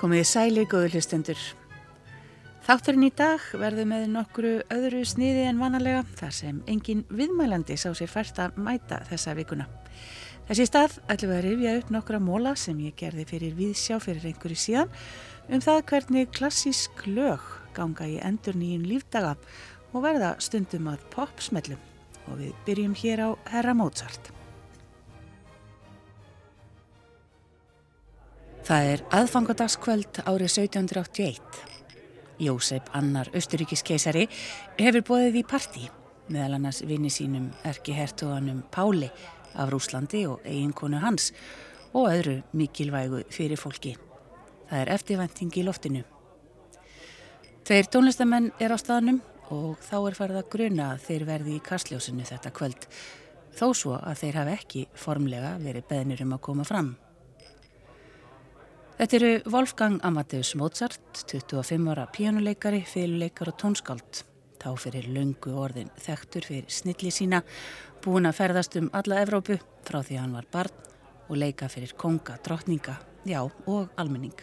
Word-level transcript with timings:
Komiði 0.00 0.24
sæli 0.24 0.62
góðu 0.64 0.94
hlustendur. 0.94 1.40
Þátturinn 2.64 3.02
í 3.04 3.10
dag 3.12 3.42
verður 3.60 3.88
með 3.90 4.06
nokkru 4.14 4.52
öðru 4.72 5.02
sniði 5.04 5.42
en 5.50 5.60
vanalega 5.60 6.06
þar 6.16 6.32
sem 6.32 6.62
engin 6.72 7.02
viðmælandi 7.12 7.76
sá 7.76 7.90
sér 7.92 8.08
fært 8.08 8.40
að 8.40 8.56
mæta 8.64 9.02
þessa 9.10 9.34
vikuna. 9.36 9.66
Þessi 10.48 10.66
stað 10.70 10.96
ætlum 11.04 11.34
við 11.34 11.36
að 11.36 11.44
rifja 11.50 11.76
upp 11.82 11.92
nokkra 11.92 12.22
móla 12.30 12.54
sem 12.56 12.80
ég 12.80 12.96
gerði 12.96 13.28
fyrir 13.28 13.60
viðsjá 13.60 14.00
fyrir 14.00 14.30
einhverju 14.32 14.62
síðan 14.64 14.96
um 15.52 15.66
það 15.68 15.84
hvernig 15.92 16.32
klassísk 16.32 17.04
lög 17.04 17.44
ganga 17.76 18.08
í 18.08 18.16
endur 18.24 18.56
nýjum 18.56 18.88
lífdaga 18.88 19.36
og 19.92 20.06
verða 20.08 20.32
stundum 20.40 20.88
að 20.94 21.04
popsmellum 21.12 21.88
og 22.24 22.40
við 22.40 22.56
byrjum 22.64 22.96
hér 23.04 23.26
á 23.28 23.30
Herra 23.52 23.76
Mozart. 23.76 24.32
Það 28.66 28.88
er 28.92 29.02
aðfangadagskvöld 29.16 30.20
árið 30.28 30.50
1781. 30.52 31.40
Jósef 32.40 32.92
Annar 32.96 33.30
Östuríkiskeisari 33.36 34.26
hefur 34.78 35.04
bóðið 35.08 35.40
í 35.40 35.44
parti 35.48 35.88
meðal 36.30 36.58
annars 36.58 36.82
vinni 36.86 37.10
sínum 37.12 37.48
erki 37.66 37.94
hertuganum 37.96 38.62
Páli 38.72 39.08
af 39.54 39.72
Rúslandi 39.72 40.22
og 40.30 40.44
eiginkonu 40.44 41.00
hans 41.02 41.32
og 41.96 42.10
öðru 42.12 42.36
mikilvægu 42.52 43.24
fyrir 43.32 43.58
fólki. 43.58 43.96
Það 44.70 44.84
er 44.84 44.94
eftirvænting 44.94 45.56
í 45.58 45.66
loftinu. 45.66 46.04
Tveir 47.66 47.90
tónlistamenn 47.90 48.52
er 48.60 48.76
á 48.76 48.78
staðnum 48.78 49.20
og 49.50 49.80
þá 49.82 49.96
er 49.98 50.18
farið 50.20 50.42
að 50.44 50.50
gruna 50.54 50.92
að 50.94 51.04
þeir 51.08 51.28
verði 51.32 51.56
í 51.56 51.64
kastljósinu 51.64 52.28
þetta 52.28 52.54
kvöld 52.54 52.86
þó 53.58 53.68
svo 53.74 53.98
að 53.98 54.20
þeir 54.22 54.42
hafa 54.44 54.58
ekki 54.60 54.88
formlega 54.94 55.56
verið 55.62 55.88
beðnir 55.90 56.22
um 56.24 56.36
að 56.36 56.44
koma 56.46 56.66
fram. 56.68 56.94
Þetta 59.00 59.16
eru 59.16 59.28
Wolfgang 59.48 59.94
Amadeus 60.04 60.50
Mozart, 60.60 61.22
25 61.30 61.86
ára 61.88 62.02
píjónuleikari, 62.12 62.82
fyrirleikar 62.84 63.48
og 63.48 63.54
tónskáld. 63.56 64.18
Þá 64.60 64.74
fyrir 64.76 65.06
lungu 65.08 65.54
orðin 65.56 65.88
þektur 65.96 66.44
fyrir 66.44 66.66
snilli 66.68 67.08
sína, 67.08 67.40
búin 68.04 68.28
að 68.28 68.36
ferðast 68.42 68.76
um 68.76 68.90
alla 68.92 69.22
Evrópu 69.22 69.56
frá 69.88 70.02
því 70.04 70.18
að 70.18 70.20
hann 70.20 70.34
var 70.36 70.50
barn 70.52 70.84
og 71.30 71.40
leika 71.40 71.70
fyrir 71.72 71.94
konga, 71.96 72.36
drottninga, 72.44 72.98
já 73.24 73.40
og 73.40 73.88
almenning. 73.96 74.36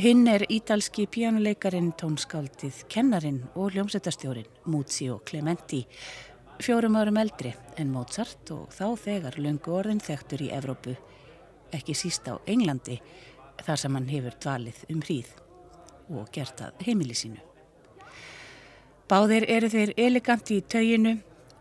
Hinn 0.00 0.24
er 0.24 0.46
ítalski 0.48 1.04
píjónuleikarin, 1.04 1.92
tónskáldið, 2.00 2.86
kennarin 2.88 3.42
og 3.52 3.76
hljómsættastjórin 3.76 4.48
Muzio 4.64 5.20
Clementi, 5.28 5.84
fjórum 6.56 6.96
árum 6.96 7.20
eldri 7.20 7.52
en 7.76 7.92
Mozart 7.92 8.56
og 8.56 8.72
þá 8.72 8.96
þegar 9.04 9.36
lungu 9.36 9.76
orðin 9.76 10.00
þektur 10.08 10.48
í 10.48 10.52
Evrópu 10.56 10.96
ekki 11.76 11.94
síst 11.96 12.28
á 12.30 12.36
Englandi 12.46 13.00
þar 13.64 13.80
sem 13.82 13.96
hann 13.96 14.08
hefur 14.10 14.36
dvalið 14.40 14.84
um 14.90 15.02
hríð 15.04 15.32
og 16.10 16.30
gert 16.34 16.60
að 16.64 16.84
heimili 16.86 17.16
sínu. 17.16 17.40
Báðir 19.10 19.46
eru 19.50 19.70
þeir 19.70 19.92
eleganti 19.98 20.60
í 20.60 20.62
tauginu 20.62 21.16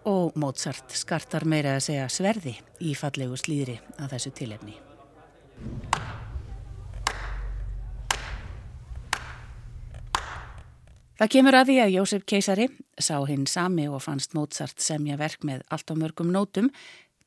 og 0.09 0.37
Mozart 0.39 0.93
skartar 0.95 1.45
meira 1.49 1.75
að 1.77 1.87
segja 1.89 2.09
sverði 2.13 2.55
í 2.85 2.93
fallegu 2.97 3.37
slíðri 3.37 3.79
að 3.97 4.15
þessu 4.15 4.33
tilefni. 4.37 4.77
Það 11.19 11.31
kemur 11.33 11.57
að 11.59 11.65
því 11.67 11.79
að 11.83 11.93
Jósef 11.97 12.21
Keisari 12.31 12.69
sá 12.95 13.17
hinn 13.27 13.43
sami 13.49 13.89
og 13.91 13.99
fannst 14.05 14.37
Mozart 14.37 14.79
semja 14.79 15.17
verk 15.19 15.41
með 15.43 15.65
allt 15.67 15.91
á 15.91 15.93
mörgum 15.99 16.29
nótum 16.31 16.69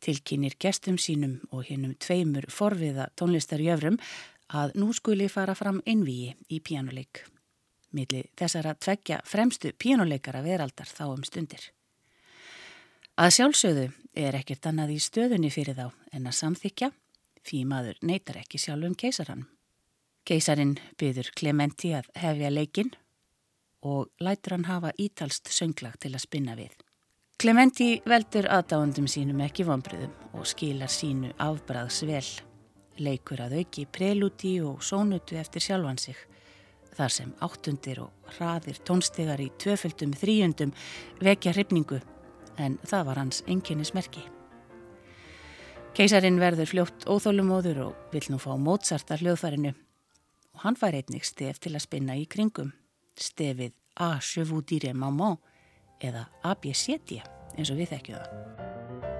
tilkynir 0.02 0.56
gestum 0.60 0.98
sínum 0.98 1.38
og 1.50 1.66
hinnum 1.68 1.94
tveimur 2.00 2.48
forviða 2.50 3.08
tónlistarjöfrum 3.18 3.98
að 4.52 4.74
nú 4.80 4.92
skuli 4.92 5.28
fara 5.32 5.54
fram 5.54 5.80
einvíi 5.86 6.34
í 6.50 6.60
pjánuleik. 6.60 7.24
Milli 7.92 8.24
þessara 8.38 8.74
tveggja 8.74 9.20
fremstu 9.28 9.72
pjánuleikara 9.78 10.42
veraldar 10.44 10.88
þá 10.88 11.04
um 11.12 11.24
stundir. 11.24 11.70
Að 13.20 13.34
sjálfsögðu 13.36 13.88
er 14.16 14.36
ekkert 14.38 14.66
annað 14.70 14.94
í 14.94 15.00
stöðunni 15.04 15.50
fyrir 15.52 15.76
þá 15.76 15.90
en 16.16 16.28
að 16.28 16.38
samþykja, 16.38 16.88
því 17.44 17.64
maður 17.68 17.98
neytar 18.08 18.38
ekki 18.40 18.60
sjálfum 18.60 18.94
keisarann. 18.96 19.44
Keisarin 20.24 20.78
byður 21.00 21.32
Clementi 21.36 21.92
að 21.98 22.08
hefja 22.16 22.50
leikin 22.52 22.92
og 23.82 24.08
lætur 24.22 24.56
hann 24.56 24.68
hafa 24.70 24.92
ítalst 24.96 25.50
sönglag 25.50 25.98
til 26.00 26.14
að 26.14 26.24
spinna 26.24 26.56
við. 26.56 26.72
Clementi 27.42 27.96
veldur 28.06 28.46
aðdáðundum 28.54 29.08
sínum 29.10 29.40
ekki 29.42 29.64
vonbröðum 29.66 30.36
og 30.38 30.44
skilar 30.46 30.92
sínu 30.94 31.32
afbræðs 31.42 31.96
vel. 32.06 32.28
Leikur 33.02 33.42
að 33.42 33.56
auki 33.58 33.82
preluti 33.90 34.52
og 34.62 34.84
sónutu 34.86 35.40
eftir 35.40 35.64
sjálfan 35.64 35.98
sig. 35.98 36.14
Þar 36.94 37.14
sem 37.16 37.34
áttundir 37.42 38.04
og 38.04 38.30
hraðir 38.36 38.78
tónstegar 38.86 39.42
í 39.42 39.48
tvöföldum 39.58 40.14
þrýjundum 40.22 40.70
vekja 41.18 41.56
hrifningu 41.56 41.98
en 42.62 42.78
það 42.86 43.10
var 43.10 43.24
hans 43.24 43.42
enginnismerki. 43.50 44.22
Keisarin 45.98 46.38
verður 46.38 46.70
fljótt 46.70 47.10
óþólumóður 47.10 47.88
og 47.88 48.10
vil 48.14 48.26
nú 48.30 48.38
fá 48.38 48.52
mótsartar 48.54 49.18
hljóðfærinu 49.18 49.74
og 49.74 50.62
hann 50.62 50.78
fær 50.78 50.94
einnig 50.94 51.26
stef 51.26 51.58
til 51.58 51.74
að 51.74 51.88
spinna 51.90 52.14
í 52.14 52.28
kringum. 52.30 52.70
Stefið 53.18 53.74
A. 53.98 54.20
Chevaux 54.22 54.94
Maman 54.94 55.42
eða 56.02 56.26
ABCD 56.52 57.20
eins 57.56 57.70
og 57.72 57.78
við 57.80 57.94
þekkjum 57.94 58.20
það. 58.20 59.11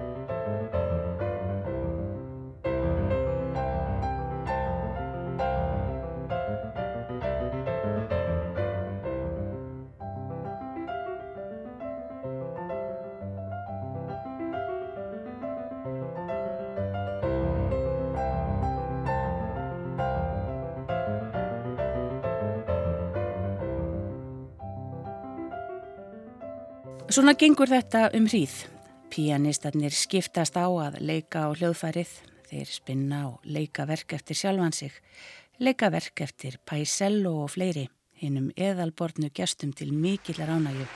Svona 27.11 27.33
gengur 27.35 27.67
þetta 27.67 28.05
um 28.15 28.29
hríð. 28.31 28.53
Pianistarnir 29.11 29.91
skiptast 29.91 30.55
á 30.55 30.63
að 30.65 31.01
leika 31.03 31.43
á 31.45 31.49
hljóðfærið, 31.51 32.13
þeir 32.47 32.71
spinna 32.71 33.19
og 33.27 33.43
leika 33.43 33.83
verk 33.89 34.15
eftir 34.15 34.39
sjálfan 34.39 34.73
sig, 34.73 34.95
leika 35.59 35.91
verk 35.91 36.23
eftir 36.23 36.57
Paisello 36.65 37.35
og 37.43 37.51
fleiri, 37.57 37.89
hinnum 38.23 38.49
eðalborðnu 38.55 39.33
gestum 39.35 39.75
til 39.75 39.91
mikillar 39.93 40.55
ánægju. 40.55 40.87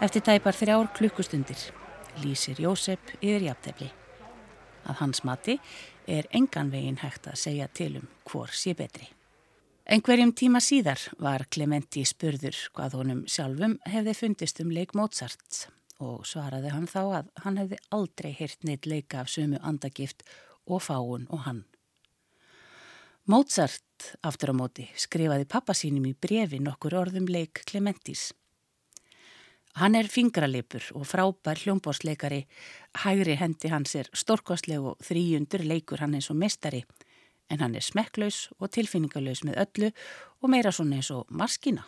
Eftir 0.00 0.24
tæpar 0.30 0.56
þrjár 0.56 0.94
klukkustundir 0.96 1.68
lýsir 2.22 2.62
Jósef 2.62 3.16
yfir 3.20 3.50
jafntefni. 3.50 3.90
Að 4.88 5.02
hans 5.02 5.24
mati 5.26 5.58
er 6.08 6.30
engan 6.32 6.70
veginn 6.72 7.02
hægt 7.02 7.28
að 7.28 7.42
segja 7.42 7.68
til 7.68 7.96
um 8.00 8.12
hvor 8.24 8.54
sé 8.54 8.72
betri. 8.78 9.10
Engverjum 9.90 10.30
tíma 10.38 10.60
síðar 10.62 11.00
var 11.18 11.42
Clementi 11.50 12.04
spurður 12.06 12.54
hvað 12.76 12.92
honum 12.94 13.22
sjálfum 13.26 13.72
hefði 13.90 14.12
fundist 14.14 14.60
um 14.62 14.68
leik 14.70 14.92
Mozart 14.94 15.64
og 15.98 16.20
svaraði 16.30 16.70
hann 16.70 16.86
þá 16.86 17.00
að 17.00 17.32
hann 17.42 17.58
hefði 17.58 17.80
aldrei 17.98 18.28
heyrt 18.38 18.62
neitt 18.68 18.86
leika 18.86 19.24
af 19.24 19.32
sömu 19.34 19.58
andagift 19.66 20.22
og 20.70 20.84
fáun 20.86 21.26
og 21.34 21.42
hann. 21.48 21.64
Mozart, 23.26 24.14
aftur 24.22 24.54
á 24.54 24.62
móti, 24.62 24.86
skrifaði 24.94 25.50
pappa 25.50 25.74
sínum 25.74 26.06
í 26.06 26.14
brefi 26.14 26.62
nokkur 26.62 26.94
orðum 27.02 27.26
leik 27.26 27.64
Clementis. 27.66 28.28
Hann 29.82 29.98
er 29.98 30.06
fingralipur 30.06 30.86
og 30.94 31.10
frábær 31.10 31.66
hljómbórsleikari, 31.66 32.44
hægri 33.02 33.34
hendi 33.42 33.74
hans 33.74 33.98
er 33.98 34.14
storkosleg 34.14 34.86
og 34.86 35.02
þrýjundur 35.02 35.66
leikur 35.66 36.06
hann 36.06 36.14
eins 36.14 36.30
og 36.30 36.38
mestari 36.38 36.86
en 37.50 37.62
hann 37.62 37.76
er 37.76 37.84
smekklaus 37.84 38.48
og 38.58 38.70
tilfinningalös 38.74 39.44
með 39.46 39.58
öllu 39.64 39.90
og 40.40 40.52
meira 40.52 40.72
svona 40.74 41.00
eins 41.00 41.10
og 41.14 41.26
maskina. 41.30 41.86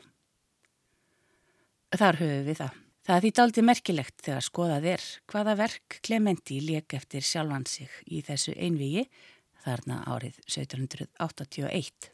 Þar 1.93 2.21
höfum 2.23 2.47
við 2.49 2.59
það. 2.63 2.81
Það 3.03 3.17
er 3.17 3.25
því 3.25 3.31
daldi 3.39 3.63
merkilegt 3.67 4.23
þegar 4.23 4.45
skoðað 4.47 4.85
er 4.93 5.07
hvaða 5.33 5.57
verk 5.59 5.99
Clementi 6.07 6.61
leik 6.63 6.95
eftir 6.95 7.27
sjálfan 7.27 7.67
sig 7.67 7.91
í 8.07 8.23
þessu 8.23 8.55
einvigi 8.55 9.09
þarna 9.65 10.03
árið 10.07 10.39
1781. 10.47 12.13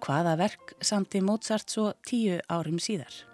og 0.00 0.06
hvaða 0.08 0.36
verk 0.40 0.72
samti 0.80 1.20
Mozart 1.20 1.68
svo 1.68 1.90
tíu 2.06 2.38
árum 2.48 2.78
síðar. 2.80 3.29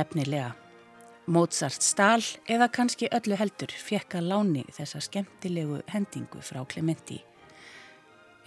Nefnilega. 0.00 0.54
Mozart 1.28 1.84
stál 1.84 2.22
eða 2.48 2.70
kannski 2.72 3.10
öllu 3.12 3.36
heldur 3.36 3.72
fekk 3.76 4.14
að 4.16 4.30
láni 4.30 4.62
þessa 4.72 5.02
skemmtilegu 5.04 5.82
hendingu 5.92 6.40
frá 6.40 6.62
Clementi. 6.72 7.18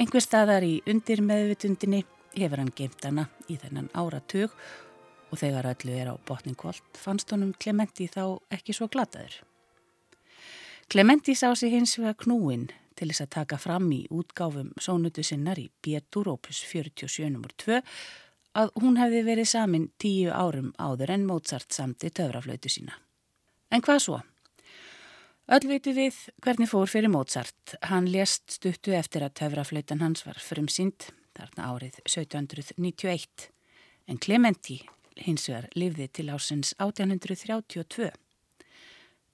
Engur 0.02 0.24
staðar 0.26 0.66
í 0.66 0.80
undir 0.90 1.22
meðvitundinni 1.22 2.02
hefur 2.34 2.64
hann 2.64 2.74
geimt 2.74 3.06
hana 3.06 3.28
í 3.46 3.60
þennan 3.62 3.92
áratug 3.94 4.56
og 5.30 5.42
þegar 5.44 5.70
öllu 5.76 5.94
er 5.94 6.10
á 6.10 6.16
botningvolt 6.26 6.98
fannst 6.98 7.30
honum 7.36 7.54
Clementi 7.54 8.10
þá 8.10 8.40
ekki 8.58 8.74
svo 8.74 8.90
glataður. 8.90 9.38
Clementi 10.90 11.38
sá 11.38 11.52
sig 11.54 11.76
hins 11.76 12.00
vega 12.02 12.18
knúin 12.26 12.72
til 12.98 13.12
þess 13.12 13.28
að 13.28 13.34
taka 13.38 13.62
fram 13.62 13.92
í 13.94 14.08
útgáfum 14.10 14.74
sónutu 14.82 15.22
sinnar 15.22 15.62
í 15.62 15.70
Bietur 15.86 16.34
opus 16.34 16.66
47 16.66 17.30
nr. 17.30 17.54
2 17.62 17.82
að 18.54 18.70
hún 18.82 19.00
hefði 19.02 19.24
verið 19.26 19.50
samin 19.50 19.88
tíu 20.02 20.32
árum 20.34 20.72
áður 20.78 21.16
en 21.16 21.26
Mozart 21.26 21.74
samti 21.74 22.12
töfraflautu 22.14 22.70
sína. 22.70 22.96
En 23.74 23.82
hvað 23.82 24.02
svo? 24.06 24.20
Öll 25.52 25.68
veitu 25.68 25.92
við 25.98 26.16
hvernig 26.46 26.70
fór 26.72 26.88
fyrir 26.88 27.12
Mozart. 27.12 27.76
Hann 27.90 28.08
lést 28.08 28.56
stuttu 28.56 28.94
eftir 28.96 29.26
að 29.26 29.36
töfraflautan 29.42 30.04
hans 30.06 30.24
var 30.24 30.40
frumsýnd, 30.40 31.10
þarna 31.36 31.72
árið 31.74 32.00
1791. 32.06 33.50
En 34.08 34.20
Clementi 34.22 34.80
hins 35.20 35.50
vegar 35.50 35.68
livði 35.76 36.08
til 36.14 36.30
ásins 36.32 36.74
1832. 36.78 38.12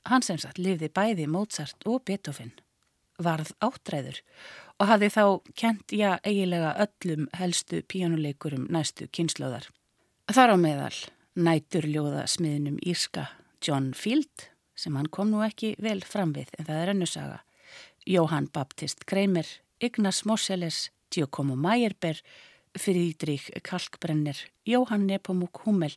Hann 0.10 0.25
sem 0.25 0.39
sagt 0.42 0.57
livði 0.57 0.89
bæði 0.89 1.27
Mozart 1.30 1.86
og 1.86 2.01
Beethoven, 2.07 2.54
varð 3.19 3.51
áttræður 3.62 4.21
og 4.80 4.88
hafði 4.88 5.10
þá 5.12 5.24
kent 5.60 5.94
já 5.94 6.10
eigilega 6.24 6.72
öllum 6.86 7.28
helstu 7.36 7.81
píjónuleikurum 7.92 8.68
næstu 8.72 9.10
kynslaðar. 9.12 9.68
Þar 10.31 10.56
á 10.56 10.58
meðal 10.62 10.96
næturljóða 11.36 12.26
smiðnum 12.31 12.80
Írska 12.86 13.28
John 13.66 13.92
Field 13.94 14.50
sem 14.80 14.96
hann 14.96 15.10
kom 15.12 15.34
nú 15.34 15.44
ekki 15.44 15.74
vel 15.84 16.00
fram 16.08 16.31
við 16.36 16.54
en 16.58 16.68
það 16.70 16.84
er 16.84 16.94
önnusaga. 16.94 17.40
Jóhann 18.08 18.48
Baptist 18.54 19.04
Kreimer, 19.06 19.48
Ignaz 19.84 20.24
Moscheles, 20.26 20.90
Giacomo 21.12 21.58
Meyerbeer, 21.60 22.22
Friedrich 22.78 23.50
Kalkbrenner, 23.64 24.38
Jóhann 24.66 25.08
Nepomuk 25.10 25.66
Hummel 25.66 25.96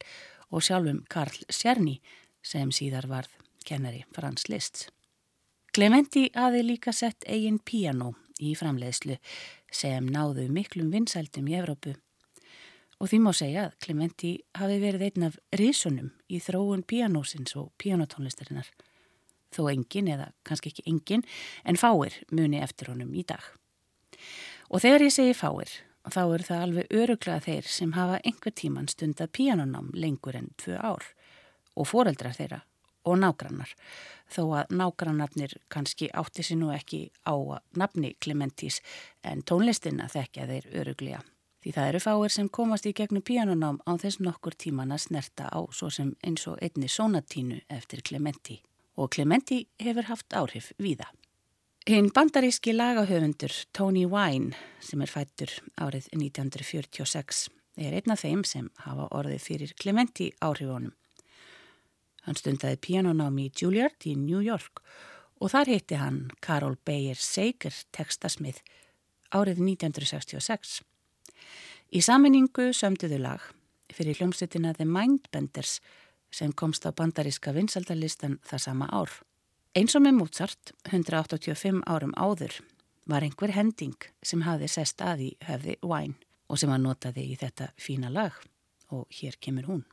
og 0.50 0.64
sjálfum 0.66 1.04
Karl 1.08 1.38
Sjerni 1.48 2.00
sem 2.42 2.72
síðar 2.74 3.06
varð 3.08 3.30
kennari 3.64 4.02
Frans 4.12 4.48
Liszt. 4.50 4.88
Clementi 5.72 6.26
aði 6.34 6.64
líka 6.66 6.92
sett 6.92 7.24
eigin 7.30 7.60
piano 7.62 8.12
í 8.40 8.54
framleiðslu 8.58 9.18
sem 9.72 10.08
náðu 10.08 10.48
miklum 10.52 10.92
vinsældum 10.94 11.50
í 11.50 11.58
Evrópu. 11.58 11.94
Og 13.02 13.10
því 13.10 13.18
má 13.24 13.32
segja 13.34 13.66
að 13.66 13.78
Clementi 13.82 14.32
hafi 14.54 14.78
verið 14.78 15.06
einn 15.08 15.26
af 15.26 15.38
risunum 15.58 16.12
í 16.30 16.38
þróun 16.38 16.84
pianósins 16.86 17.56
og 17.58 17.72
pianotónlistarinnar. 17.82 18.68
Þó 19.52 19.66
engin 19.72 20.10
eða 20.14 20.30
kannski 20.46 20.70
ekki 20.70 20.86
engin 20.86 21.24
en 21.66 21.80
fáir 21.80 22.20
muni 22.30 22.62
eftir 22.62 22.92
honum 22.92 23.10
í 23.12 23.24
dag. 23.26 23.42
Og 24.70 24.84
þegar 24.84 25.08
ég 25.08 25.12
segi 25.12 25.34
fáir, 25.36 25.72
þá 26.08 26.22
eru 26.22 26.46
það 26.46 26.62
alveg 26.66 26.94
öruglega 27.02 27.44
þeir 27.44 27.68
sem 27.68 27.96
hafa 27.98 28.20
einhver 28.22 28.54
tíman 28.54 28.88
stundað 28.88 29.34
pianonám 29.36 29.90
lengur 29.98 30.38
en 30.38 30.52
tvö 30.62 30.78
ár 30.78 31.08
og 31.74 31.88
foreldrar 31.88 32.36
þeirra 32.36 32.62
og 33.04 33.18
nágrannar 33.18 33.74
þó 34.32 34.42
að 34.60 34.72
nágrannarnir 34.78 35.54
kannski 35.72 36.08
átti 36.12 36.44
sér 36.46 36.58
nú 36.60 36.72
ekki 36.74 37.04
á 37.28 37.36
nafni 37.76 38.14
Clementis 38.20 38.80
en 39.22 39.44
tónlistina 39.44 40.08
þekkja 40.12 40.48
þeir 40.50 40.68
öruglega. 40.82 41.22
Því 41.62 41.72
það 41.76 41.88
eru 41.88 42.02
fáir 42.02 42.34
sem 42.34 42.48
komast 42.50 42.86
í 42.90 42.92
gegnum 42.98 43.22
píanonám 43.22 43.78
á 43.86 43.94
þess 43.94 44.18
nokkur 44.18 44.56
tíman 44.58 44.94
að 44.94 45.04
snerta 45.04 45.46
á 45.46 45.60
svo 45.70 45.90
sem 45.94 46.14
eins 46.26 46.46
og 46.50 46.58
einni 46.58 46.88
sonatínu 46.90 47.60
eftir 47.70 48.02
Clementi 48.02 48.58
og 48.98 49.12
Clementi 49.14 49.62
hefur 49.80 50.08
haft 50.10 50.34
áhrif 50.34 50.72
víða. 50.78 51.06
Hinn 51.86 52.10
bandaríski 52.14 52.74
lagahöfundur 52.74 53.54
Tony 53.72 54.04
Wine 54.06 54.56
sem 54.80 55.02
er 55.02 55.10
fættur 55.10 55.54
árið 55.78 56.10
1946 56.14 57.48
er 57.76 57.96
einn 57.96 58.12
af 58.14 58.22
þeim 58.22 58.42
sem 58.46 58.68
hafa 58.84 59.08
orðið 59.14 59.46
fyrir 59.46 59.72
Clementi 59.78 60.32
áhrifunum 60.42 60.92
Hann 62.26 62.38
stundaði 62.38 62.78
pianonámi 62.82 63.48
í 63.48 63.52
Juilliard 63.56 64.06
í 64.06 64.14
New 64.18 64.42
York 64.44 64.82
og 65.42 65.50
þar 65.50 65.72
hitti 65.72 65.98
hann 65.98 66.20
Karol 66.44 66.76
Beyer 66.86 67.18
Sager 67.18 67.74
tekstasmið 67.94 68.62
árið 69.34 69.62
1966. 69.64 70.80
Í 71.92 72.00
saminningu 72.04 72.70
sömduðu 72.76 73.18
lag 73.20 73.42
fyrir 73.92 74.16
hljómsveitina 74.20 74.72
The 74.76 74.86
Mindbenders 74.88 75.80
sem 76.32 76.52
komst 76.56 76.86
á 76.88 76.90
bandaríska 76.96 77.52
vinsaldalistan 77.52 78.38
það 78.46 78.64
sama 78.64 78.88
ár. 78.88 79.10
Eins 79.76 79.96
og 79.96 80.04
með 80.04 80.18
Mozart, 80.20 80.72
185 80.88 81.82
árum 81.88 82.14
áður, 82.16 82.58
var 83.08 83.24
einhver 83.24 83.52
hending 83.56 83.96
sem 84.22 84.44
hafði 84.46 84.68
sest 84.70 85.02
að 85.04 85.26
í 85.26 85.30
höfði 85.48 85.78
Wine 85.82 86.16
og 86.48 86.60
sem 86.60 86.72
hann 86.72 86.84
notaði 86.86 87.26
í 87.32 87.38
þetta 87.40 87.72
fína 87.80 88.12
lag 88.12 88.36
og 88.92 89.08
hér 89.10 89.38
kemur 89.40 89.68
hún. 89.68 89.84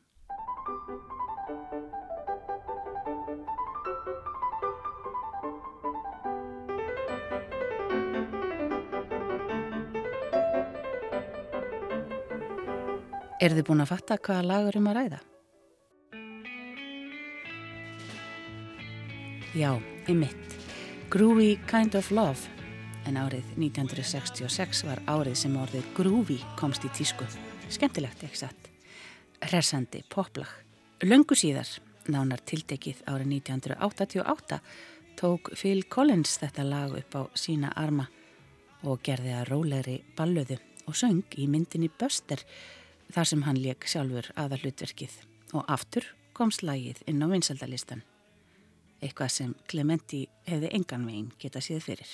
Er 13.40 13.54
þið 13.56 13.64
búin 13.70 13.80
að 13.80 13.88
fatta 13.88 14.16
hvaða 14.20 14.44
lagur 14.44 14.76
um 14.76 14.88
að 14.90 14.96
ræða? 14.98 15.18
Já, 19.56 19.70
ymitt. 20.12 20.56
Groovy 21.08 21.54
Kind 21.70 21.94
of 21.96 22.10
Love. 22.12 22.50
En 23.08 23.16
árið 23.16 23.46
1966 23.56 24.82
var 24.84 25.00
árið 25.08 25.38
sem 25.40 25.54
orðið 25.56 25.86
groovy 25.96 26.36
komst 26.60 26.84
í 26.84 26.90
tísku. 26.92 27.24
Skemmtilegt, 27.72 28.20
ekki 28.28 28.42
satt. 28.42 28.68
Resandi 29.48 30.02
poplag. 30.12 30.50
Löngu 31.00 31.32
síðar, 31.32 31.70
nánar 32.12 32.42
tildekið 32.44 33.00
árið 33.08 33.38
1988, 33.38 34.58
tók 35.16 35.48
Phil 35.56 35.86
Collins 35.88 36.36
þetta 36.42 36.66
lag 36.68 36.92
upp 37.00 37.16
á 37.16 37.22
sína 37.32 37.72
arma 37.72 38.04
og 38.84 39.00
gerði 39.00 39.32
að 39.38 39.48
rólegri 39.48 39.96
balluðu 40.12 40.60
og 40.84 41.00
söng 41.00 41.40
í 41.40 41.48
myndinni 41.48 41.88
Buster 41.88 42.44
þar 43.14 43.28
sem 43.30 43.44
hann 43.46 43.60
leik 43.60 43.86
sjálfur 43.88 44.30
aða 44.38 44.58
hlutverkið 44.62 45.18
og 45.56 45.66
aftur 45.68 46.06
kom 46.36 46.52
slagið 46.54 47.02
inn 47.10 47.22
á 47.24 47.26
vinsaldalistan. 47.30 48.02
Eitthvað 49.00 49.32
sem 49.34 49.54
Clementi 49.70 50.26
hefði 50.48 50.72
engan 50.76 51.06
veginn 51.08 51.30
geta 51.40 51.62
síð 51.64 51.82
fyrir. 51.86 52.10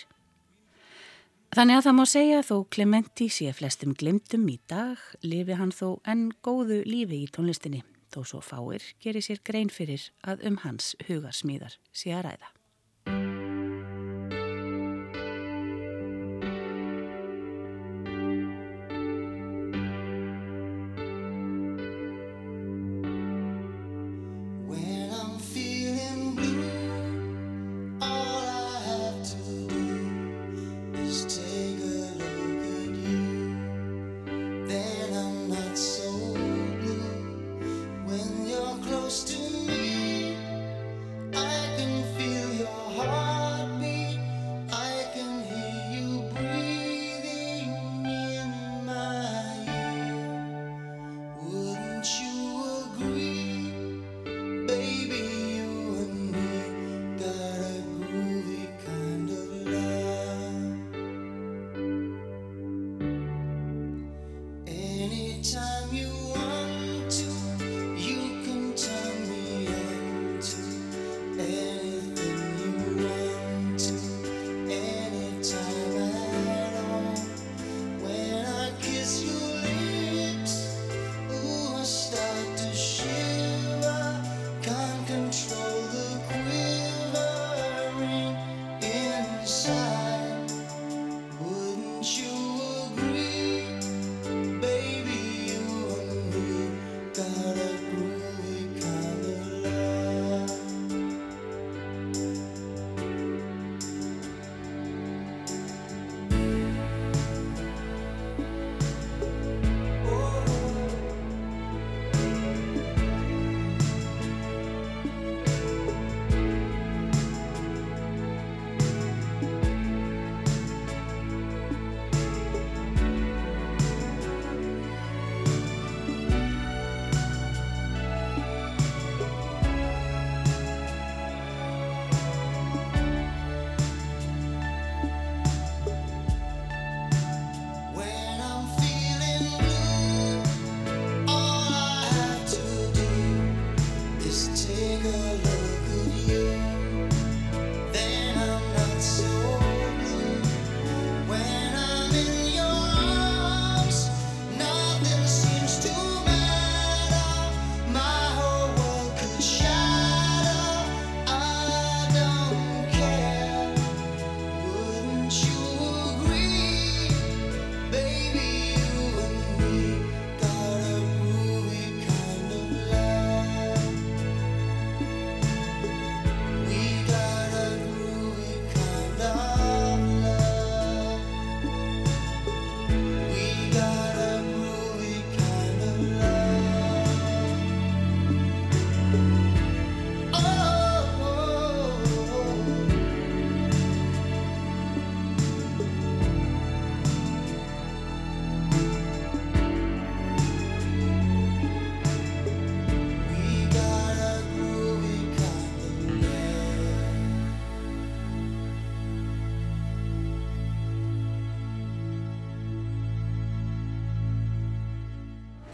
Þannig 1.55 1.79
að 1.79 1.87
það 1.87 1.97
má 1.97 2.05
segja 2.11 2.43
þó 2.47 2.57
Clementi 2.75 3.29
sé 3.33 3.53
flestum 3.55 3.95
glimtum 3.99 4.49
í 4.51 4.59
dag, 4.71 5.01
lifi 5.23 5.57
hann 5.59 5.73
þó 5.75 6.01
enn 6.09 6.29
góðu 6.45 6.83
lífi 6.89 7.23
í 7.25 7.31
tónlistinni, 7.33 7.85
þó 8.13 8.21
svo 8.27 8.43
fáir 8.45 8.85
gerir 9.03 9.25
sér 9.25 9.43
grein 9.47 9.73
fyrir 9.73 10.11
að 10.27 10.47
um 10.51 10.61
hans 10.67 10.95
hugarsmíðar 11.07 11.79
sé 11.95 12.13
að 12.17 12.31
ræða. 12.31 12.56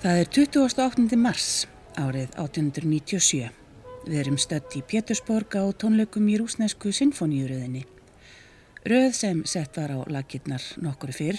Það 0.02 0.16
er 0.18 0.28
28. 0.34 1.14
mars 1.14 1.48
árið 1.94 2.32
1897. 2.34 3.44
Við 4.02 4.16
erum 4.18 4.34
stött 4.34 4.74
í 4.74 4.80
Pétursborg 4.82 5.54
á 5.54 5.62
tónleikum 5.78 6.24
í 6.26 6.40
rúsnesku 6.40 6.90
sinfoníuröðinni. 6.90 7.84
Röð 8.82 9.12
sem 9.14 9.44
sett 9.46 9.76
var 9.78 9.92
á 9.94 10.02
lakirnar 10.10 10.64
nokkuru 10.82 11.14
fyrr 11.14 11.38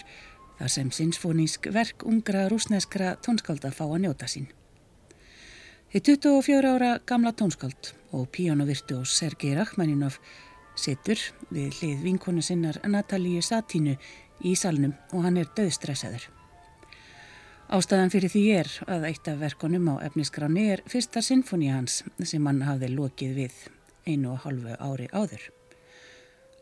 þar 0.61 0.71
sem 0.71 0.93
sinfonísk 0.95 1.67
verk 1.75 2.05
ungra 2.07 2.45
rúsneskra 2.47 3.17
tónskálda 3.25 3.73
fá 3.75 3.83
að 3.83 4.05
njóta 4.05 4.29
sín. 4.31 4.47
Þið 5.91 6.05
24 6.23 6.71
ára 6.77 6.91
gamla 7.03 7.33
tónskáld 7.35 7.89
og 8.15 8.29
píjónuvirtu 8.31 9.01
og 9.01 9.11
Sergei 9.11 9.57
Rachmaninov 9.57 10.21
sittur 10.79 11.19
við 11.49 11.81
hlið 11.81 12.07
vinkonu 12.07 12.39
sinnar 12.39 12.79
Natalíu 12.87 13.43
Satínu 13.43 13.97
í 14.39 14.55
salnum 14.55 14.95
og 15.11 15.27
hann 15.27 15.41
er 15.43 15.51
döðstressaður. 15.51 16.29
Ástæðan 17.71 18.11
fyrir 18.11 18.31
því 18.31 18.43
er 18.57 18.69
að 18.91 19.05
eitt 19.07 19.27
af 19.31 19.39
verkonum 19.39 19.87
á 19.95 20.03
efniskráni 20.03 20.65
er 20.73 20.81
fyrsta 20.89 21.21
sinfoni 21.23 21.69
hans 21.71 22.01
sem 22.27 22.45
hann 22.45 22.61
hafði 22.67 22.89
lokið 22.91 23.35
við 23.37 23.59
einu 24.03 24.33
og 24.33 24.43
halvu 24.43 24.75
ári 24.83 25.07
áður. 25.15 25.45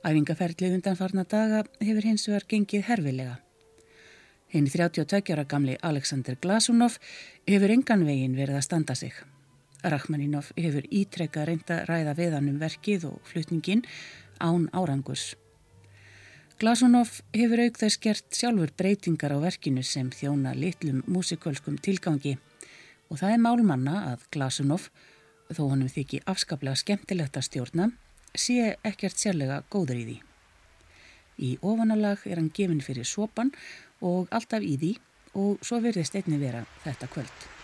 Æfingaferðlið 0.05 0.77
undan 0.77 0.99
farna 0.99 1.25
daga 1.25 1.63
hefur 1.81 2.05
hins 2.05 2.27
vegar 2.29 2.45
gengið 2.49 2.85
herfilega. 2.87 3.35
Hinn 4.53 4.69
32 4.69 5.33
ára 5.33 5.45
gamli 5.45 5.77
Alexander 5.81 6.37
Glasunov 6.41 6.97
hefur 7.49 7.73
engan 7.73 8.05
vegin 8.05 8.37
verið 8.37 8.59
að 8.59 8.65
standa 8.67 8.95
sig. 8.95 9.13
Rachmaninov 9.81 10.51
hefur 10.57 10.85
ítrekka 10.89 11.45
reynda 11.49 11.83
ræða 11.89 12.13
viðan 12.17 12.49
um 12.51 12.59
verkið 12.61 13.07
og 13.09 13.21
flutningin 13.25 13.85
án 14.37 14.69
árangurs. 14.73 15.31
Glasunov 16.61 17.09
hefur 17.33 17.57
auk 17.63 17.79
þess 17.81 17.97
gert 17.97 18.37
sjálfur 18.37 18.69
breytingar 18.77 19.33
á 19.33 19.41
verkinu 19.41 19.81
sem 19.81 20.11
þjóna 20.13 20.51
litlum 20.53 20.99
músikölskum 21.09 21.79
tilgangi 21.81 22.35
og 23.09 23.17
það 23.17 23.31
er 23.33 23.39
málmanna 23.41 23.93
að 24.11 24.27
Glasunov, 24.35 24.83
þó 25.49 25.61
honum 25.71 25.89
þykji 25.89 26.19
afskaplega 26.29 26.77
skemmtilegt 26.77 27.39
að 27.39 27.47
stjórna, 27.47 27.87
sé 28.37 28.75
ekkert 28.85 29.17
sérlega 29.17 29.63
góður 29.73 30.03
í 30.03 30.05
því. 30.11 30.17
Í 31.41 31.49
ofanalag 31.65 32.27
er 32.29 32.37
hann 32.37 32.53
gefin 32.53 32.85
fyrir 32.85 33.09
sopan 33.09 33.49
og 34.05 34.29
alltaf 34.29 34.61
í 34.61 34.75
því 34.77 34.91
og 35.41 35.65
svo 35.65 35.81
verðist 35.81 36.19
einni 36.21 36.37
vera 36.37 36.61
þetta 36.85 37.09
kvöld. 37.09 37.60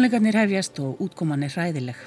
Tónleikarnir 0.00 0.32
hefjast 0.38 0.78
og 0.80 1.00
útkoman 1.04 1.42
er 1.44 1.52
hræðileg. 1.52 1.98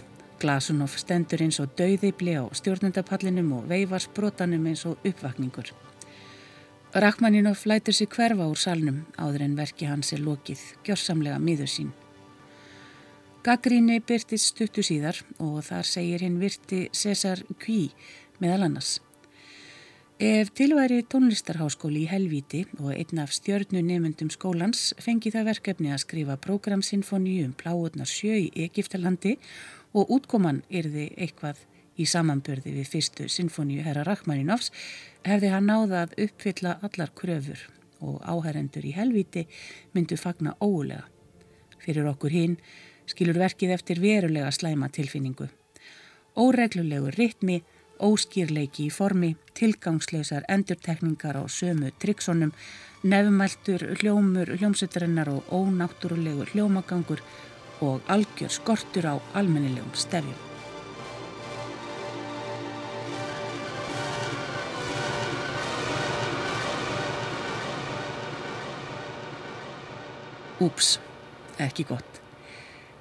Glasunoff 0.41 0.95
stendur 0.97 1.43
eins 1.45 1.59
og 1.61 1.75
dauðibli 1.77 2.33
á 2.41 2.49
stjórnundapallinum 2.57 3.51
og 3.53 3.67
veifar 3.69 4.01
sprótanum 4.01 4.65
eins 4.65 4.81
og 4.89 5.05
uppvakningur. 5.05 5.69
Rachmaninoff 6.97 7.67
lætur 7.69 7.93
sig 7.93 8.09
hverfa 8.09 8.49
úr 8.49 8.57
salnum 8.57 9.03
áður 9.13 9.45
en 9.45 9.53
verki 9.61 9.85
hans 9.85 10.09
er 10.17 10.25
lokið, 10.25 10.63
gjörsamlega 10.81 11.37
miður 11.37 11.69
sín. 11.69 11.93
Gaggríni 13.45 13.99
byrtist 14.01 14.55
stuttu 14.55 14.81
síðar 14.81 15.21
og 15.37 15.61
þar 15.61 15.85
segir 15.85 16.25
hinn 16.25 16.41
virti 16.41 16.87
Cesar 16.97 17.45
Kví 17.61 17.91
meðal 18.41 18.71
annars. 18.71 19.03
Ef 20.19 20.51
tilværi 20.53 21.01
tónlistarháskóli 21.09 22.03
í 22.03 22.09
helvíti 22.09 22.59
og 22.77 22.91
einn 22.93 23.17
af 23.23 23.31
stjörnunemundum 23.33 24.29
skólans 24.29 24.91
fengi 25.01 25.31
það 25.33 25.47
verkefni 25.49 25.89
að 25.89 26.03
skrifa 26.03 26.35
prógramsinfoníu 26.37 27.47
um 27.47 27.55
pláutnar 27.57 28.05
sjö 28.05 28.37
í 28.37 28.51
Egiptalandi 28.67 29.39
og 29.97 30.13
útkoman 30.13 30.61
yrði 30.69 31.07
eitthvað 31.17 31.65
í 31.97 32.05
samanbörði 32.05 32.75
við 32.77 32.93
fyrstu 32.93 33.25
sinfoníu 33.25 33.81
herra 33.81 34.05
Rachmaninovs 34.05 34.69
hefði 35.25 35.49
hann 35.49 35.65
náða 35.71 36.05
að 36.05 36.15
uppfylla 36.27 36.77
allar 36.85 37.09
kröfur 37.17 37.65
og 37.99 38.21
áherendur 38.21 38.85
í 38.85 38.93
helvíti 38.93 39.47
myndu 39.97 40.17
fagna 40.17 40.53
ólega. 40.61 41.09
Fyrir 41.81 42.05
okkur 42.13 42.37
hinn 42.37 42.59
skilur 43.09 43.41
verkið 43.41 43.79
eftir 43.79 43.99
verulega 43.99 44.53
slæma 44.53 44.93
tilfinningu. 44.93 45.49
Óreglulegur 46.37 47.17
ritmi 47.17 47.63
óskýrleiki 48.03 48.87
í 48.89 48.91
formi, 48.91 49.33
tilgangsleisar 49.55 50.43
endurtekningar 50.51 51.37
á 51.39 51.43
sömu 51.47 51.91
tryggsonum, 52.03 52.51
nefnmæltur, 53.03 53.85
hljómur, 53.99 54.51
hljómsveitarinnar 54.59 55.31
og 55.31 55.47
ónáttúrulegur 55.51 56.51
hljómagangur 56.51 57.23
og 57.81 58.01
algjör 58.07 58.51
skortur 58.51 59.07
á 59.07 59.15
almennilegum 59.33 59.93
stefjum. 59.95 60.39
Úps, 70.63 70.99
ekki 71.59 71.83
gott. 71.83 72.21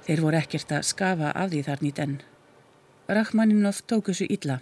Þeir 0.03 0.19
voru 0.19 0.39
ekkert 0.39 0.71
að 0.75 0.87
skafa 0.87 1.31
af 1.31 1.51
því 1.51 1.63
þarna 1.63 1.87
í 1.87 1.95
den. 1.95 2.21
Rachmaninov 3.07 3.83
tók 3.87 4.09
þessu 4.11 4.27
illa 4.27 4.59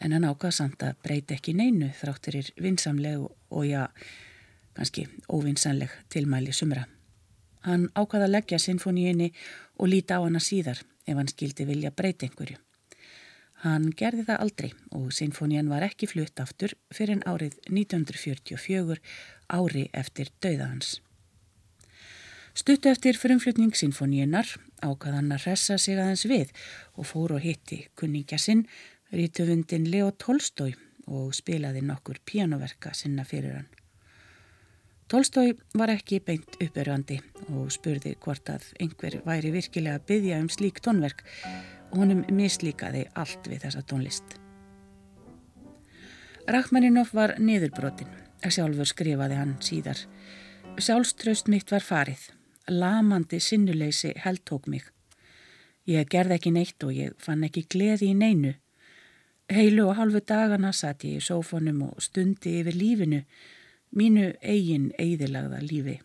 en 0.00 0.12
hann 0.12 0.26
ákvað 0.26 0.56
samt 0.58 0.82
að 0.86 0.98
breyti 1.04 1.36
ekki 1.36 1.54
neinu 1.56 1.90
þrátturir 2.00 2.50
vinsamleg 2.60 3.22
og 3.24 3.66
já, 3.66 3.86
kannski 4.74 5.06
óvinsanleg 5.28 5.92
tilmæli 6.12 6.52
sumra. 6.52 6.86
Hann 7.64 7.88
ákvað 7.94 8.26
að 8.26 8.34
leggja 8.34 8.60
sinfoníinni 8.60 9.30
og 9.78 9.88
líta 9.88 10.20
á 10.20 10.24
hana 10.24 10.42
síðar 10.42 10.82
ef 11.06 11.16
hann 11.16 11.30
skildi 11.30 11.66
vilja 11.68 11.92
breyti 11.94 12.28
einhverju. 12.28 12.58
Hann 13.64 13.88
gerði 13.96 14.26
það 14.28 14.42
aldrei 14.44 14.70
og 14.92 15.12
sinfonían 15.16 15.70
var 15.72 15.86
ekki 15.86 16.08
flutt 16.10 16.40
aftur 16.42 16.74
fyrir 16.92 17.16
en 17.16 17.24
árið 17.24 17.56
1944 17.70 18.98
ári 19.56 19.88
eftir 19.96 20.28
dauða 20.44 20.68
hans. 20.68 20.98
Stuttu 22.54 22.90
eftir 22.90 23.16
frumflutning 23.18 23.72
sinfoníunar 23.74 24.50
ákvað 24.84 25.16
hann 25.16 25.32
að 25.32 25.46
ressa 25.48 25.78
sig 25.80 25.96
aðeins 25.96 26.26
við 26.28 26.52
og 26.94 27.08
fór 27.08 27.38
og 27.38 27.42
hitti 27.42 27.80
kunningja 27.98 28.38
sinn 28.38 28.66
rítöfundin 29.14 29.86
Leo 29.90 30.10
Tolstói 30.10 30.74
og 31.06 31.34
spilaði 31.36 31.82
nokkur 31.84 32.18
pianoverka 32.26 32.92
sinna 32.96 33.24
fyrir 33.24 33.58
hann. 33.58 33.68
Tolstói 35.10 35.52
var 35.76 35.92
ekki 35.92 36.18
beint 36.24 36.56
uppverðandi 36.58 37.18
og 37.52 37.68
spurði 37.74 38.14
hvort 38.24 38.48
að 38.50 38.64
einhver 38.80 39.20
væri 39.26 39.52
virkilega 39.54 40.00
að 40.00 40.06
byggja 40.08 40.40
um 40.42 40.48
slík 40.50 40.80
tónverk 40.82 41.20
og 41.90 42.00
honum 42.00 42.24
mislíkaði 42.32 43.04
allt 43.14 43.50
við 43.50 43.66
þessa 43.66 43.84
tónlist. 43.84 44.38
Rachmaninov 46.48 47.12
var 47.16 47.36
niðurbrotin, 47.38 48.10
sjálfur 48.48 48.88
skrifaði 48.88 49.38
hann 49.38 49.54
síðar. 49.64 50.00
Sjálfströst 50.80 51.48
mitt 51.52 51.70
var 51.72 51.84
farið, 51.84 52.26
lamandi 52.68 53.38
sinnuleysi 53.40 54.12
held 54.24 54.42
tók 54.48 54.66
mig. 54.66 54.88
Ég 55.86 56.08
gerði 56.08 56.38
ekki 56.38 56.52
neitt 56.52 56.84
og 56.84 56.96
ég 56.96 57.14
fann 57.20 57.44
ekki 57.44 57.66
gleði 57.68 58.10
í 58.10 58.18
neinu 58.18 58.54
Heilu 59.52 59.88
og 59.90 59.96
halvu 59.98 60.22
dagana 60.24 60.70
satt 60.72 61.04
ég 61.04 61.18
í 61.20 61.24
sófanum 61.24 61.82
og 61.84 62.00
stundi 62.02 62.54
yfir 62.62 62.76
lífinu, 62.80 63.20
mínu 63.92 64.30
eigin 64.40 64.86
eigðilagða 64.96 65.60
lífi. 65.60 65.98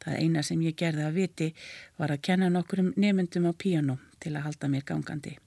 Það 0.00 0.18
eina 0.20 0.42
sem 0.44 0.60
ég 0.64 0.76
gerði 0.76 1.06
að 1.06 1.16
viti 1.16 1.48
var 1.96 2.12
að 2.12 2.22
kenna 2.28 2.50
nokkurum 2.52 2.92
nefndum 3.00 3.48
á 3.48 3.52
píano 3.56 3.96
til 4.20 4.34
að 4.34 4.44
halda 4.48 4.68
mér 4.68 4.84
gangandi. 4.84 5.38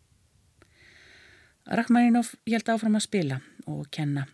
Rachmaninov 1.69 2.33
held 2.49 2.69
áfram 2.73 2.97
að 2.97 3.05
spila 3.05 3.39
og 3.69 3.85
kenna, 3.93 4.25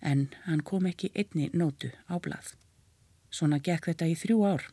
en 0.00 0.30
hann 0.48 0.64
kom 0.64 0.88
ekki 0.88 1.12
einni 1.14 1.50
nótu 1.52 1.92
á 2.08 2.16
blað. 2.16 2.54
Svona 3.30 3.60
gekk 3.60 3.92
þetta 3.92 4.08
í 4.08 4.16
þrjú 4.16 4.42
ár. 4.48 4.64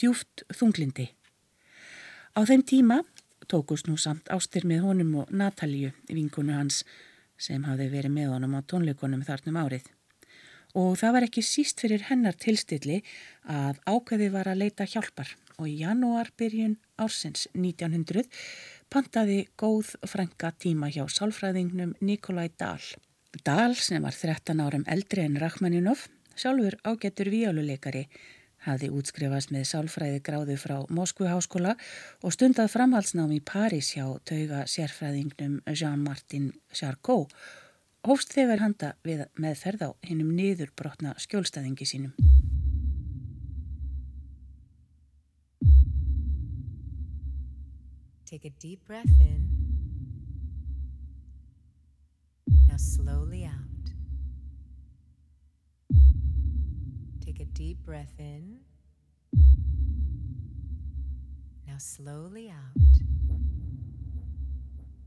Djúft 0.00 0.44
þunglindi. 0.48 1.12
Á 2.32 2.40
þeim 2.48 2.64
tíma 2.64 3.02
tókust 3.48 3.88
nú 3.88 3.96
samt 4.00 4.30
ástir 4.32 4.66
með 4.68 4.86
honum 4.86 5.14
og 5.22 5.32
Natalíu, 5.32 5.92
vinkunu 6.08 6.54
hans, 6.56 6.82
sem 7.38 7.64
hafði 7.66 7.88
verið 7.92 8.14
með 8.16 8.32
honum 8.34 8.56
á 8.58 8.60
tónleikonum 8.70 9.24
þarnum 9.26 9.58
árið. 9.64 9.86
Og 10.78 10.96
það 11.00 11.14
var 11.16 11.26
ekki 11.26 11.44
síst 11.44 11.82
fyrir 11.84 12.06
hennar 12.08 12.36
tilstilli 12.40 13.02
að 13.44 13.80
ákveði 13.84 14.28
var 14.32 14.48
að 14.48 14.62
leita 14.64 14.86
hjálpar 14.88 15.34
og 15.58 15.68
í 15.68 15.78
janúarbyrjun 15.82 16.78
ársins 17.02 17.48
1900 17.52 18.28
pantaði 18.92 19.46
góð 19.60 19.94
frænka 20.08 20.52
tíma 20.62 20.88
hjá 20.92 21.04
sálfræðingnum 21.08 21.94
Nikolai 22.00 22.48
Dahl. 22.60 22.84
Dahl 23.44 23.76
sem 23.76 24.02
var 24.04 24.16
13 24.16 24.60
árum 24.60 24.84
eldri 24.88 25.24
en 25.24 25.38
Rachmaninov, 25.40 26.06
sjálfur 26.36 26.76
ágetur 26.84 27.30
víáluleikari, 27.32 28.06
hafði 28.66 28.90
útskrifast 28.94 29.52
með 29.54 29.66
sálfræði 29.70 30.20
gráðu 30.26 30.56
frá 30.60 30.76
Moskvuháskóla 30.92 31.74
og 32.22 32.34
stundað 32.34 32.70
framhalsnám 32.74 33.34
í 33.34 33.40
París 33.42 33.92
hjá 33.96 34.06
tauga 34.28 34.64
sérfræðingnum 34.70 35.60
Jean-Martin 35.66 36.52
Charcot 36.72 37.34
hófst 38.06 38.34
þegar 38.34 38.62
handa 38.62 38.94
við 39.06 39.26
meðferð 39.38 39.86
á 39.86 39.90
hinnum 40.06 40.32
niður 40.34 40.72
brotna 40.76 41.14
skjólstæðingi 41.22 41.86
sínum. 41.86 42.14
Take 48.26 48.46
a 48.46 48.50
deep 48.62 48.86
breath 48.86 49.20
in. 49.20 49.44
Now 52.66 52.78
slowly 52.78 53.44
out. 53.44 53.71
A 57.42 57.44
deep 57.46 57.84
breath 57.84 58.14
in. 58.20 58.58
Now 61.66 61.74
slowly 61.78 62.50
out. 62.50 62.82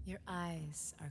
Your 0.05 0.19
eyes 0.27 0.93
are 0.99 1.07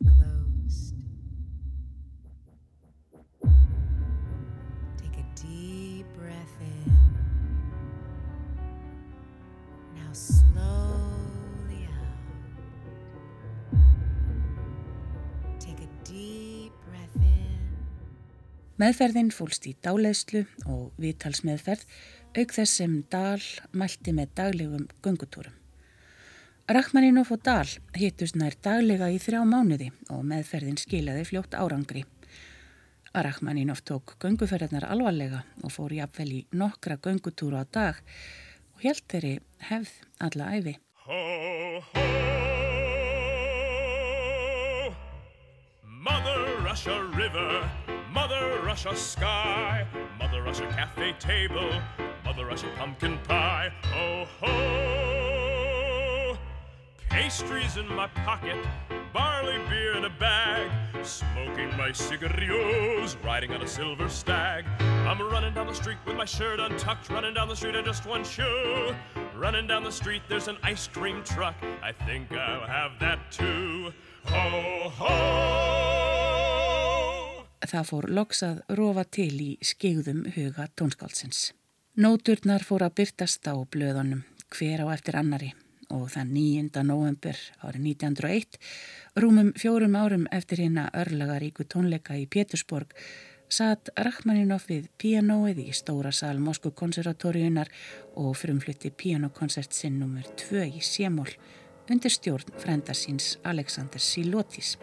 Meðferðin 18.74 19.28
fólst 19.30 19.68
í 19.70 19.76
dáleðslu 19.86 20.40
og 20.66 20.96
viðtalsmeðferð 20.98 21.84
auk 22.34 22.54
þess 22.56 22.80
sem 22.80 22.96
Dahl 23.10 23.44
mælti 23.70 24.14
með 24.16 24.32
daglegum 24.40 24.88
gungutúrum. 25.04 25.54
Rachmaninoff 26.66 27.30
og 27.30 27.44
Dahl 27.46 27.68
hittust 27.94 28.34
nær 28.40 28.56
daglega 28.64 29.10
í 29.12 29.20
þrjá 29.22 29.44
mánuði 29.46 29.92
og 30.10 30.24
meðferðin 30.26 30.80
skilaði 30.80 31.26
fljótt 31.28 31.54
árangri. 31.54 32.02
Rachmaninoff 33.14 33.84
tók 33.86 34.16
gunguferðarnar 34.18 34.88
alvarlega 34.90 35.44
og 35.62 35.70
fór 35.70 35.94
jafnvel 35.94 36.30
í 36.34 36.40
nokkra 36.50 36.96
gungutúra 36.98 37.62
á 37.62 37.64
dag 37.70 38.00
og 38.74 38.82
helt 38.82 39.04
þeirri 39.06 39.36
hefð 39.68 39.92
alla 40.18 40.50
æfi. 40.56 40.74
Ho, 41.04 41.20
ho, 41.92 42.06
Mother 45.84 46.40
Russia 46.66 46.98
River, 47.14 47.70
Mother 48.14 48.60
Russia 48.62 48.94
sky, 48.94 49.84
Mother 50.20 50.40
Russia 50.40 50.68
cafe 50.68 51.14
table, 51.18 51.68
Mother 52.24 52.46
Russia 52.46 52.68
pumpkin 52.76 53.18
pie. 53.24 53.72
Ho, 53.86 54.24
ho, 54.40 56.38
pastries 57.10 57.76
in 57.76 57.88
my 57.88 58.06
pocket, 58.06 58.56
barley 59.12 59.58
beer 59.68 59.96
in 59.96 60.04
a 60.04 60.10
bag, 60.10 60.70
smoking 61.02 61.76
my 61.76 61.90
cigarillos, 61.90 63.16
riding 63.24 63.50
on 63.50 63.62
a 63.62 63.66
silver 63.66 64.08
stag. 64.08 64.64
I'm 64.78 65.20
running 65.20 65.52
down 65.52 65.66
the 65.66 65.74
street 65.74 65.98
with 66.06 66.14
my 66.14 66.24
shirt 66.24 66.60
untucked, 66.60 67.10
running 67.10 67.34
down 67.34 67.48
the 67.48 67.56
street 67.56 67.74
in 67.74 67.84
just 67.84 68.06
one 68.06 68.22
shoe. 68.22 68.94
Running 69.34 69.66
down 69.66 69.82
the 69.82 69.90
street, 69.90 70.22
there's 70.28 70.46
an 70.46 70.58
ice 70.62 70.86
cream 70.86 71.24
truck. 71.24 71.56
I 71.82 71.90
think 71.90 72.30
I'll 72.30 72.64
have 72.64 72.92
that 73.00 73.32
too. 73.32 73.92
Ho, 74.26 74.88
ho! 74.90 75.93
Það 77.64 77.86
fór 77.88 78.06
loks 78.12 78.42
að 78.44 78.62
rofa 78.76 79.04
til 79.08 79.34
í 79.40 79.50
skegðum 79.64 80.24
huga 80.34 80.66
tónskálsins. 80.76 81.52
Nóturnar 81.96 82.64
fór 82.66 82.84
að 82.84 82.96
byrtast 83.00 83.46
á 83.48 83.54
blöðunum 83.56 84.24
hver 84.54 84.82
á 84.84 84.86
eftir 84.92 85.16
annari 85.16 85.52
og 85.94 86.08
þann 86.12 86.32
9. 86.34 86.82
november 86.86 87.38
árið 87.62 87.86
1901, 87.94 88.58
rúmum 89.20 89.52
fjórum 89.60 89.96
árum 89.96 90.26
eftir 90.32 90.64
hérna 90.64 90.88
örlagaríku 90.96 91.64
tónleika 91.64 92.16
í 92.18 92.26
Pétursborg, 92.26 92.92
satt 93.48 93.90
Rachmaninoff 93.96 94.68
við 94.68 94.88
pianoið 94.98 95.60
í 95.64 95.72
stóra 95.76 96.12
sal 96.12 96.38
Moskú 96.42 96.72
konservatóriunar 96.74 97.70
og 98.18 98.34
frumflutti 98.40 98.90
pianokonsert 98.90 99.76
sinn 99.76 100.00
nr. 100.02 100.26
2 100.48 100.64
í 100.66 100.82
Sémól 100.82 101.30
undir 101.90 102.12
stjórn 102.12 102.56
frendasins 102.58 103.36
Alexander 103.44 104.00
Silotis. 104.00 104.76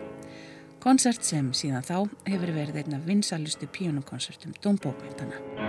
Konsert 0.82 1.22
sem 1.22 1.52
síðan 1.54 1.84
þá 1.86 1.98
hefur 2.26 2.52
verið 2.56 2.80
einna 2.82 2.98
vinsalustu 3.06 3.68
pianokonsertum 3.70 4.56
Dómbókmyndana. 4.64 5.61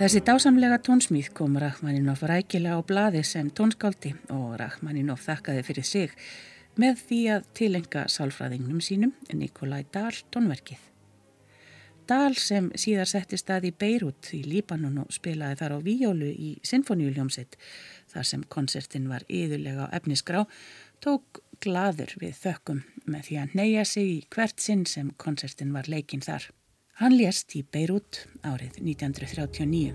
Þessi 0.00 0.22
dásamlega 0.24 0.78
tónsmýð 0.80 1.26
kom 1.36 1.58
Rachmaninoff 1.60 2.22
rækilega 2.24 2.78
á 2.80 2.88
bladi 2.88 3.20
sem 3.20 3.50
tónskáldi 3.52 4.14
og 4.32 4.54
Rachmaninoff 4.56 5.26
þakkaði 5.26 5.64
fyrir 5.66 5.84
sig 5.84 6.14
með 6.80 7.02
því 7.08 7.18
að 7.34 7.48
tilenga 7.58 8.04
sálfræðingnum 8.08 8.78
sínum 8.80 9.10
Nikolai 9.36 9.82
Dahl 9.92 10.22
tónverkið. 10.32 10.78
Dahl 12.08 12.32
sem 12.40 12.70
síðar 12.80 13.10
setti 13.12 13.36
stað 13.36 13.66
í 13.68 13.72
Beirut 13.76 14.30
í 14.38 14.40
Líbanon 14.46 15.02
og 15.02 15.12
spilaði 15.12 15.58
þar 15.60 15.74
á 15.76 15.78
víjólu 15.84 16.30
í 16.32 16.48
Sinfoníuljómsitt 16.70 17.58
þar 18.14 18.30
sem 18.30 18.46
konsertin 18.48 19.10
var 19.12 19.26
yðurlega 19.28 19.90
á 19.92 19.92
efnisgrá, 20.00 20.46
tók 21.04 21.42
gladur 21.60 22.16
við 22.24 22.40
þökkum 22.40 22.80
með 23.04 23.28
því 23.28 23.38
að 23.44 23.60
neyja 23.60 23.84
sig 23.84 24.14
í 24.14 24.18
hvert 24.32 24.64
sinn 24.64 24.88
sem 24.88 25.12
konsertin 25.20 25.76
var 25.76 25.92
leikinn 25.92 26.24
þar. 26.24 26.48
Hann 27.00 27.14
lést 27.16 27.54
í 27.56 27.62
Beirut 27.64 28.26
árið 28.44 28.74
1939. 28.76 29.94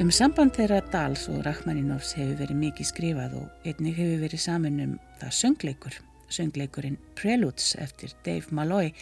Um 0.00 0.08
samband 0.08 0.56
þeirra 0.56 0.80
Dals 0.88 1.28
og 1.28 1.44
Rachmaninoffs 1.44 2.16
hefur 2.16 2.38
verið 2.40 2.64
mikið 2.64 2.88
skrifað 2.88 3.42
og 3.44 3.68
einnig 3.68 4.00
hefur 4.00 4.24
verið 4.24 4.48
saman 4.48 4.86
um 4.86 4.96
það 5.20 5.42
söngleikur 5.44 6.06
söngleikurinn 6.30 6.98
Preludes 7.18 7.74
eftir 7.78 8.14
Dave 8.24 8.50
Malloy 8.50 8.92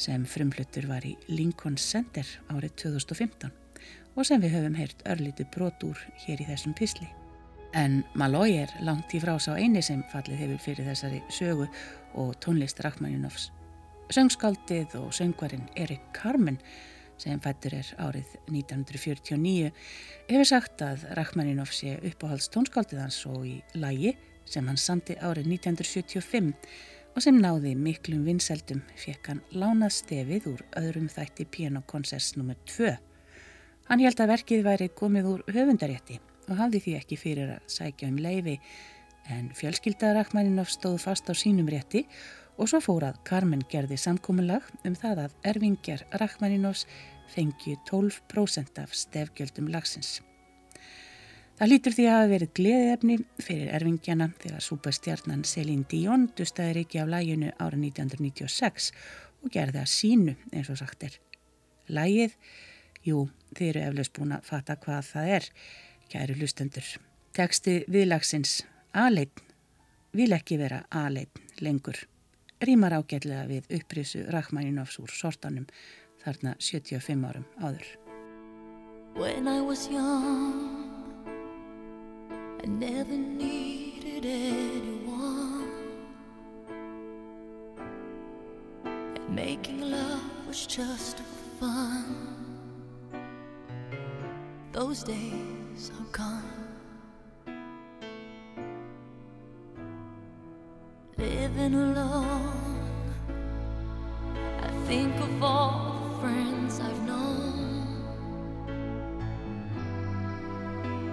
sem 0.00 0.24
frumfluttur 0.26 0.88
var 0.88 1.04
í 1.06 1.16
Lincoln 1.28 1.76
Center 1.78 2.26
árið 2.48 2.76
2015 2.84 3.52
og 4.16 4.26
sem 4.26 4.42
við 4.42 4.56
höfum 4.56 4.76
heyrt 4.78 5.02
örlítu 5.08 5.46
brot 5.54 5.82
úr 5.86 5.98
hér 6.24 6.42
í 6.42 6.48
þessum 6.48 6.74
písli. 6.76 7.08
En 7.76 8.00
Malloy 8.18 8.56
er 8.64 8.72
langt 8.82 9.12
í 9.14 9.20
frá 9.22 9.36
sá 9.38 9.52
eini 9.54 9.82
sem 9.84 10.02
fallið 10.10 10.42
hefur 10.42 10.62
fyrir 10.64 10.88
þessari 10.90 11.20
sögu 11.30 11.68
og 12.18 12.32
tónlist 12.42 12.80
Rachmaninoffs. 12.82 13.50
Söngskaldið 14.10 14.96
og 14.98 15.12
söngvarinn 15.14 15.68
Erik 15.78 16.02
Carmen 16.16 16.58
sem 17.20 17.38
fættur 17.44 17.76
er 17.78 17.92
árið 18.00 18.32
1949 18.48 19.70
hefur 20.30 20.48
sagt 20.48 20.82
að 20.82 21.04
Rachmaninoff 21.18 21.76
sé 21.76 21.98
uppáhalds 22.00 22.50
tónskaldið 22.50 23.04
hans 23.04 23.20
og 23.30 23.44
í 23.46 23.60
lægi 23.78 24.16
sem 24.44 24.66
hann 24.66 24.80
samti 24.80 25.16
árið 25.18 25.50
1975 25.56 26.54
og 27.14 27.24
sem 27.24 27.38
náði 27.42 27.74
miklum 27.76 28.22
vinseldum 28.26 28.82
fekk 28.98 29.32
hann 29.32 29.42
lánað 29.52 29.96
stefið 29.98 30.48
úr 30.52 30.64
öðrum 30.80 31.08
þætti 31.10 31.46
pianokonserts 31.50 32.36
nr. 32.38 32.56
2. 32.70 32.94
Hann 33.90 34.04
held 34.04 34.22
að 34.22 34.32
verkið 34.34 34.66
væri 34.66 34.90
komið 34.94 35.30
úr 35.32 35.44
höfundarétti 35.50 36.20
og 36.48 36.58
hafði 36.58 36.82
því 36.84 36.96
ekki 37.00 37.18
fyrir 37.18 37.54
að 37.56 37.66
sækja 37.74 38.10
um 38.10 38.20
leifi 38.22 38.58
en 39.30 39.50
fjölskyldarakmæninov 39.58 40.70
stóð 40.70 41.00
fast 41.04 41.30
á 41.30 41.34
sínum 41.34 41.68
rétti 41.70 42.06
og 42.60 42.70
svo 42.70 42.80
fór 42.84 43.06
að 43.08 43.20
Carmen 43.26 43.62
gerði 43.72 43.98
samkómulag 44.00 44.66
um 44.84 44.96
það 44.98 45.26
að 45.26 45.36
erfingjar 45.52 46.06
Rachmaninovs 46.22 46.86
fengju 47.34 47.78
12% 47.90 48.82
af 48.82 48.94
stefgjöldum 48.96 49.70
lagsins. 49.72 50.18
Það 51.60 51.68
lítur 51.68 51.92
því 51.92 52.04
að 52.08 52.14
hafa 52.16 52.28
verið 52.30 52.50
gleðiðefni 52.56 53.14
fyrir 53.44 53.70
erfingjana 53.76 54.26
þegar 54.40 54.62
súpastjarnan 54.64 55.42
Celine 55.44 55.84
Dion 55.90 56.22
dustaði 56.32 56.78
reiki 56.78 57.00
af 57.02 57.10
læginu 57.12 57.50
ára 57.60 57.76
1996 57.76 58.86
og 59.44 59.52
gerði 59.52 59.82
að 59.82 59.90
sínu 59.92 60.32
eins 60.54 60.70
og 60.72 60.78
sagt 60.80 61.04
er. 61.04 61.18
Lægið, 61.92 62.32
jú, 63.04 63.26
þeir 63.52 63.74
eru 63.74 63.82
eflaust 63.90 64.16
búin 64.16 64.32
að 64.38 64.48
fatta 64.48 64.78
hvað 64.80 65.04
það 65.10 65.34
er, 65.36 65.48
kæru 66.08 66.38
lustendur. 66.40 66.88
Teksti 67.36 67.74
viðlagsins, 67.92 68.62
aðleitn, 68.96 69.44
vil 70.16 70.32
ekki 70.32 70.56
vera 70.62 70.86
aðleitn 70.88 71.60
lengur. 71.60 72.06
rýmar 72.64 72.96
ágætlega 72.96 73.44
við 73.48 73.68
upprisu 73.80 74.24
Rachmaninovs 74.32 74.96
úr 75.00 75.12
sortanum 75.12 75.68
þarna 76.24 76.56
75 76.56 77.28
árum 77.28 77.44
áður. 77.60 77.84
I 82.62 82.66
never 82.66 83.16
needed 83.16 84.26
anyone 84.26 85.72
And 88.84 89.28
making 89.30 89.80
love 89.90 90.46
was 90.46 90.66
just 90.66 91.20
fun 91.58 92.16
Those 94.72 95.02
days 95.02 95.90
are 95.98 96.12
gone 96.12 96.60
living 101.20 101.74
alone. 101.74 102.82
I 104.62 104.70
think 104.86 105.14
of 105.16 105.42
all 105.42 106.00
the 106.02 106.20
friends 106.20 106.80
I've 106.80 107.02
known. 107.02 107.86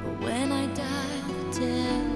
But 0.03 0.15
when 0.25 0.51
I 0.51 0.56
dead. 1.59 2.06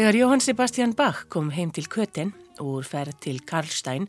Þegar 0.00 0.16
Jóhann 0.16 0.40
Sebastian 0.40 0.94
Bach 0.96 1.26
kom 1.28 1.50
heim 1.52 1.68
til 1.76 1.84
Köten 1.84 2.30
úr 2.64 2.86
ferð 2.88 3.18
til 3.20 3.42
Karlstein 3.44 4.06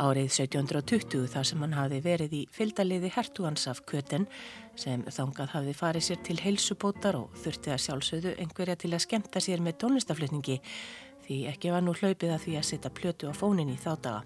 árið 0.00 0.30
1720 0.30 1.26
þar 1.34 1.44
sem 1.44 1.60
hann 1.60 1.74
hafði 1.76 1.98
verið 2.06 2.32
í 2.38 2.40
fylgdaliði 2.56 3.10
hertugans 3.12 3.68
af 3.68 3.82
Köten 3.84 4.24
sem 4.80 5.04
þangað 5.04 5.52
hafði 5.52 5.76
farið 5.76 6.06
sér 6.08 6.22
til 6.24 6.38
heilsubótar 6.40 7.20
og 7.20 7.36
þurfti 7.44 7.74
að 7.74 7.84
sjálfsögðu 7.84 8.34
einhverja 8.40 8.78
til 8.86 8.94
að 8.94 9.04
skemta 9.04 9.44
sér 9.44 9.60
með 9.60 9.82
tónlistaflutningi 9.84 10.56
því 11.28 11.40
ekki 11.52 11.76
var 11.76 11.84
nú 11.84 11.92
hlaupið 11.92 12.32
að 12.38 12.44
því 12.46 12.58
að 12.62 12.68
setja 12.70 12.96
plötu 13.02 13.28
á 13.28 13.36
fónin 13.36 13.76
í 13.76 13.76
þá 13.76 13.92
daga. 14.00 14.24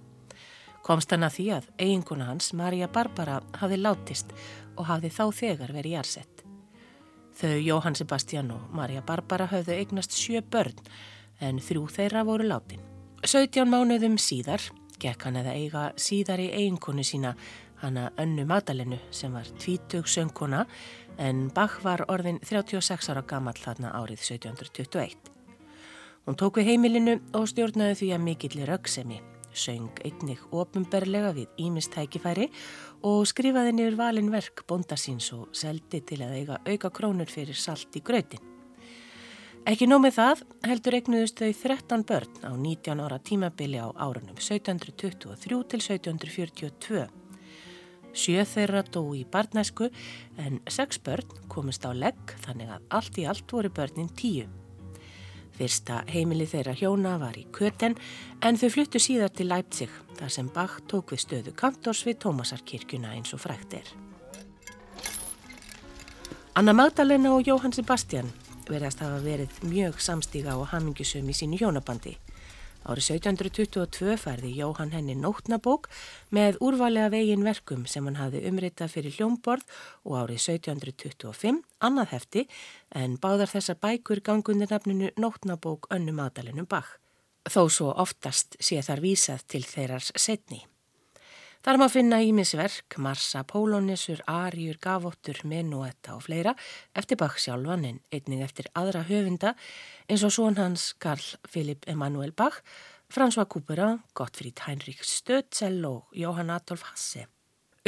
Komst 0.87 1.11
hann 1.11 1.27
að 1.27 1.41
því 1.41 1.49
að 1.57 1.71
eiginkona 1.83 2.31
hans, 2.31 2.55
Maria 2.55 2.87
Barbara, 2.87 3.41
hafði 3.59 3.83
látist 3.83 4.31
og 4.77 4.87
hafði 4.87 5.11
þá 5.19 5.25
þegar 5.43 5.81
verið 5.81 5.99
jársett. 5.99 6.38
Þau 7.39 7.55
Jóhann 7.63 7.95
Sebastian 7.95 8.51
og 8.51 8.73
Maria 8.75 8.99
Barbara 9.07 9.47
höfðu 9.47 9.77
eignast 9.77 10.17
sjö 10.19 10.41
börn 10.43 10.75
en 11.39 11.61
þrjú 11.63 11.85
þeirra 11.95 12.25
voru 12.27 12.49
látin. 12.49 12.83
17 13.23 13.63
mánuðum 13.71 14.17
síðar 14.19 14.65
gekk 14.99 15.29
hann 15.29 15.39
eða 15.39 15.55
eiga 15.55 15.85
síðar 15.95 16.43
í 16.43 16.49
eiginkonu 16.51 17.05
sína 17.07 17.37
hana 17.79 18.09
Önnu 18.19 18.43
Madalenu 18.47 18.99
sem 19.15 19.31
var 19.33 19.47
tvítug 19.63 20.11
söngkona 20.11 20.65
en 21.19 21.47
Bach 21.55 21.79
var 21.85 22.03
orðin 22.11 22.41
36 22.43 23.11
ára 23.13 23.23
gammal 23.23 23.55
þarna 23.55 23.95
árið 23.95 24.25
1721. 24.35 25.31
Hún 26.27 26.37
tók 26.37 26.59
við 26.59 26.73
heimilinu 26.73 27.21
og 27.39 27.47
stjórnaði 27.49 28.01
því 28.03 28.09
að 28.17 28.25
mikillir 28.27 28.69
rauksemi, 28.69 29.23
söng 29.59 30.03
einnig 30.07 30.41
ofinberlega 30.55 31.35
við 31.37 31.65
ímist 31.67 31.93
tækifæri 31.95 32.49
og 33.07 33.27
skrifaði 33.29 33.75
niður 33.75 33.99
valin 33.99 34.31
verk 34.33 34.65
bóndasíns 34.71 35.33
og 35.37 35.51
seldi 35.57 36.01
til 36.07 36.23
að 36.25 36.37
eiga 36.39 36.61
auka 36.65 36.93
krónur 36.95 37.31
fyrir 37.31 37.59
salt 37.59 37.99
í 37.99 38.03
grötin. 38.05 38.43
Ekki 39.69 39.85
nómið 39.85 40.15
það 40.17 40.43
heldur 40.65 40.97
eignuðust 40.97 41.41
þau 41.43 41.51
13 41.53 42.05
börn 42.09 42.39
á 42.41 42.53
19 42.57 43.03
ára 43.05 43.19
tímabili 43.21 43.77
á 43.77 43.93
árunum 43.93 44.39
1723 44.39 45.37
til 45.45 45.83
1742. 45.85 47.03
Sjö 48.17 48.45
þeirra 48.49 48.81
dó 48.89 49.03
í 49.13 49.27
barnæsku 49.29 49.91
en 50.41 50.63
sex 50.73 51.03
börn 51.05 51.37
komist 51.53 51.85
á 51.85 51.93
legg 51.93 52.33
þannig 52.47 52.73
að 52.79 52.89
allt 53.01 53.21
í 53.21 53.29
allt 53.29 53.53
voru 53.53 53.69
börnin 53.69 54.09
tíu. 54.09 54.49
Fyrsta 55.59 56.05
heimili 56.07 56.47
þeirra 56.47 56.75
hjóna 56.79 57.17
var 57.19 57.35
í 57.39 57.45
Köten 57.55 57.97
en 58.47 58.59
þau 58.61 58.69
fluttu 58.71 59.01
síðar 59.03 59.33
til 59.35 59.49
Leipzig 59.51 59.91
þar 60.19 60.31
sem 60.31 60.51
Bach 60.55 60.77
tók 60.91 61.11
við 61.15 61.25
stöðu 61.25 61.55
kantors 61.59 62.05
við 62.07 62.21
Tómasarkirkjuna 62.23 63.17
eins 63.17 63.35
og 63.35 63.43
frækt 63.43 63.75
er. 63.81 63.89
Anna 66.59 66.75
Magdalena 66.75 67.35
og 67.35 67.47
Jóhann 67.47 67.75
Sebastian 67.75 68.31
verðast 68.69 69.03
hafa 69.03 69.19
verið 69.25 69.59
mjög 69.67 69.99
samstíga 70.03 70.55
og 70.59 70.71
hamingisum 70.71 71.27
í 71.27 71.35
sínu 71.35 71.59
hjónabandi. 71.59 72.15
Árið 72.89 73.19
1722 73.19 74.15
færði 74.17 74.51
Jóhann 74.57 74.95
henni 74.95 75.13
nótnabók 75.13 75.91
með 76.33 76.57
úrvalega 76.65 77.11
vegin 77.13 77.45
verkum 77.45 77.83
sem 77.85 78.07
hann 78.09 78.17
hafði 78.17 78.41
umritað 78.49 78.95
fyrir 78.95 79.13
hljómborð 79.19 79.67
og 80.09 80.15
árið 80.23 80.41
1725 80.55 81.61
annað 81.85 82.15
hefti 82.15 82.47
en 82.97 83.19
báðar 83.21 83.53
þessar 83.53 83.77
bækur 83.85 84.23
gangundir 84.25 84.73
nafninu 84.73 85.13
nótnabók 85.21 85.91
önnum 85.93 86.25
aðdalinum 86.25 86.71
bak. 86.71 86.97
Þó 87.45 87.69
svo 87.69 87.93
oftast 87.93 88.57
sé 88.57 88.81
þar 88.81 89.05
vísað 89.05 89.45
til 89.53 89.65
þeirrars 89.69 90.09
setni. 90.17 90.65
Þar 91.59 91.77
maður 91.81 91.93
finna 91.99 92.19
ímisverk, 92.23 92.97
Marsa, 93.03 93.43
Pólónisur, 93.45 94.21
Arjur, 94.31 94.79
Gavottur, 94.81 95.41
Menuetta 95.45 96.15
og 96.15 96.23
fleira 96.25 96.55
eftir 96.97 97.19
Bach 97.21 97.37
sjálfan 97.43 97.85
en 97.85 97.99
einning 98.15 98.45
eftir 98.47 98.71
aðra 98.79 99.03
höfunda 99.09 99.57
eins 100.09 100.25
og 100.25 100.33
són 100.33 100.57
hans 100.57 100.93
Karl 101.01 101.25
Philipp 101.49 101.89
Emanuel 101.89 102.33
Bach, 102.33 102.63
François 103.13 103.49
Couperin, 103.49 104.01
Gottfried 104.15 104.61
Heinrich 104.67 105.05
Stötzel 105.05 105.85
og 105.89 106.09
Johann 106.13 106.51
Adolf 106.51 106.83
Hasse. 106.91 107.27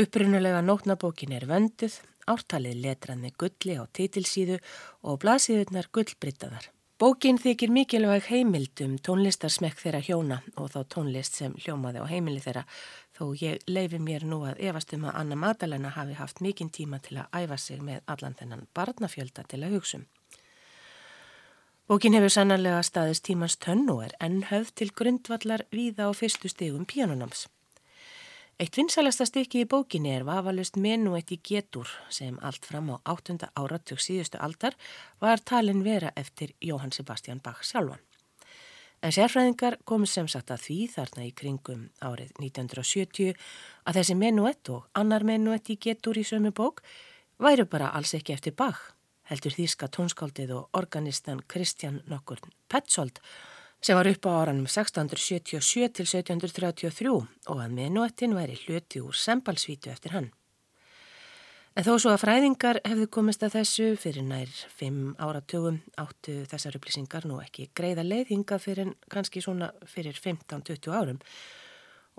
Upprunulega 0.00 0.60
nótnabókin 0.64 1.32
er 1.36 1.48
vönduð, 1.48 1.96
ártalið 2.28 2.82
letrað 2.84 3.24
með 3.24 3.38
gulli 3.40 3.76
á 3.80 3.84
titilsíðu 3.84 4.60
og 5.02 5.18
blaðsíðunar 5.24 5.90
gullbrittaðar. 5.92 6.70
Bókin 7.00 7.38
þykir 7.40 7.72
mikilvæg 7.72 8.26
heimild 8.28 8.80
um 8.84 8.98
tónlistarsmekk 9.00 9.78
þeirra 9.80 10.02
hjóna 10.04 10.36
og 10.60 10.68
þá 10.74 10.80
tónlist 10.94 11.38
sem 11.40 11.54
hljómaði 11.56 12.04
á 12.04 12.10
heimili 12.12 12.42
þeirra 12.44 12.66
þó 13.16 13.30
ég 13.40 13.64
leifi 13.72 14.00
mér 14.04 14.26
nú 14.28 14.42
að 14.44 14.60
efast 14.68 14.92
um 14.92 15.06
að 15.08 15.16
Anna 15.22 15.38
Magdalena 15.40 15.94
hafi 15.96 16.18
haft 16.20 16.44
mikinn 16.44 16.68
tíma 16.68 17.00
til 17.00 17.22
að 17.22 17.40
æfa 17.40 17.56
sig 17.56 17.80
með 17.80 18.04
allan 18.04 18.36
þennan 18.36 18.68
barnafjölda 18.76 19.48
til 19.48 19.62
að 19.64 19.78
hugsun. 19.78 20.04
Bókin 21.90 22.14
hefur 22.14 22.30
sannarlega 22.30 22.84
staðist 22.86 23.24
tímans 23.26 23.56
tönn 23.58 23.88
og 23.90 24.04
er 24.04 24.12
enn 24.22 24.44
höfð 24.46 24.68
til 24.78 24.86
grundvallar 24.94 25.64
víða 25.74 26.04
á 26.06 26.14
fyrstu 26.14 26.46
stegum 26.46 26.84
píanunams. 26.86 27.48
Eitt 28.62 28.76
vinsalasta 28.78 29.26
stykki 29.26 29.64
í 29.64 29.66
bókinni 29.66 30.12
er 30.14 30.22
vafalust 30.28 30.78
menuett 30.78 31.32
í 31.34 31.40
getur 31.42 31.90
sem 32.06 32.36
allt 32.46 32.68
fram 32.70 32.92
á 32.94 32.96
8. 33.10 33.48
áratug 33.58 33.98
síðustu 33.98 34.38
aldar 34.38 34.76
var 35.18 35.42
talin 35.42 35.82
vera 35.82 36.12
eftir 36.14 36.54
Jóhann 36.62 36.94
Sebastian 36.94 37.42
Bach 37.42 37.66
sjálfan. 37.66 37.98
En 39.02 39.10
sérfræðingar 39.10 39.80
komið 39.82 40.12
sem 40.14 40.30
sagt 40.30 40.54
að 40.54 40.62
því 40.68 40.78
þarna 40.94 41.26
í 41.26 41.34
kringum 41.42 41.82
árið 41.98 42.30
1970 42.38 43.34
að 43.82 43.98
þessi 43.98 44.18
menuett 44.22 44.70
og 44.70 44.86
annar 44.94 45.26
menuett 45.26 45.74
í 45.74 45.80
getur 45.88 46.22
í 46.22 46.22
sömu 46.22 46.54
bók 46.54 46.84
væru 47.42 47.66
bara 47.66 47.90
alls 47.90 48.14
ekki 48.14 48.38
eftir 48.38 48.54
Bach, 48.54 48.92
heldur 49.30 49.54
þýska 49.54 49.88
tónskáldið 49.94 50.52
og 50.56 50.76
organistan 50.76 51.40
Kristján 51.48 52.02
nokkur 52.10 52.42
Petzold 52.68 53.22
sem 53.80 53.96
var 53.96 54.10
upp 54.10 54.26
á 54.28 54.30
áranum 54.42 54.66
1677 54.68 55.88
til 55.96 56.04
1733 56.04 57.14
og 57.14 57.56
að 57.56 57.72
menuettin 57.78 58.36
væri 58.36 58.58
hluti 58.66 59.00
úr 59.00 59.16
sembalsvítu 59.16 59.88
eftir 59.90 60.12
hann. 60.12 60.28
En 61.78 61.86
þó 61.86 61.94
svo 62.02 62.10
að 62.10 62.24
fræðingar 62.24 62.80
hefðu 62.82 63.06
komist 63.14 63.44
að 63.46 63.60
þessu 63.60 63.84
fyrir 64.02 64.26
nær 64.26 64.50
fimm 64.74 65.14
áratugum 65.22 65.78
áttu 66.02 66.40
þessar 66.50 66.76
upplýsingar 66.76 67.28
nú 67.30 67.38
ekki 67.40 67.68
greiða 67.78 68.02
leiðhinga 68.04 68.58
fyrir 68.58 68.90
kannski 69.08 69.40
svona 69.40 69.70
fyrir 69.88 70.18
15-20 70.18 70.90
árum 70.90 71.20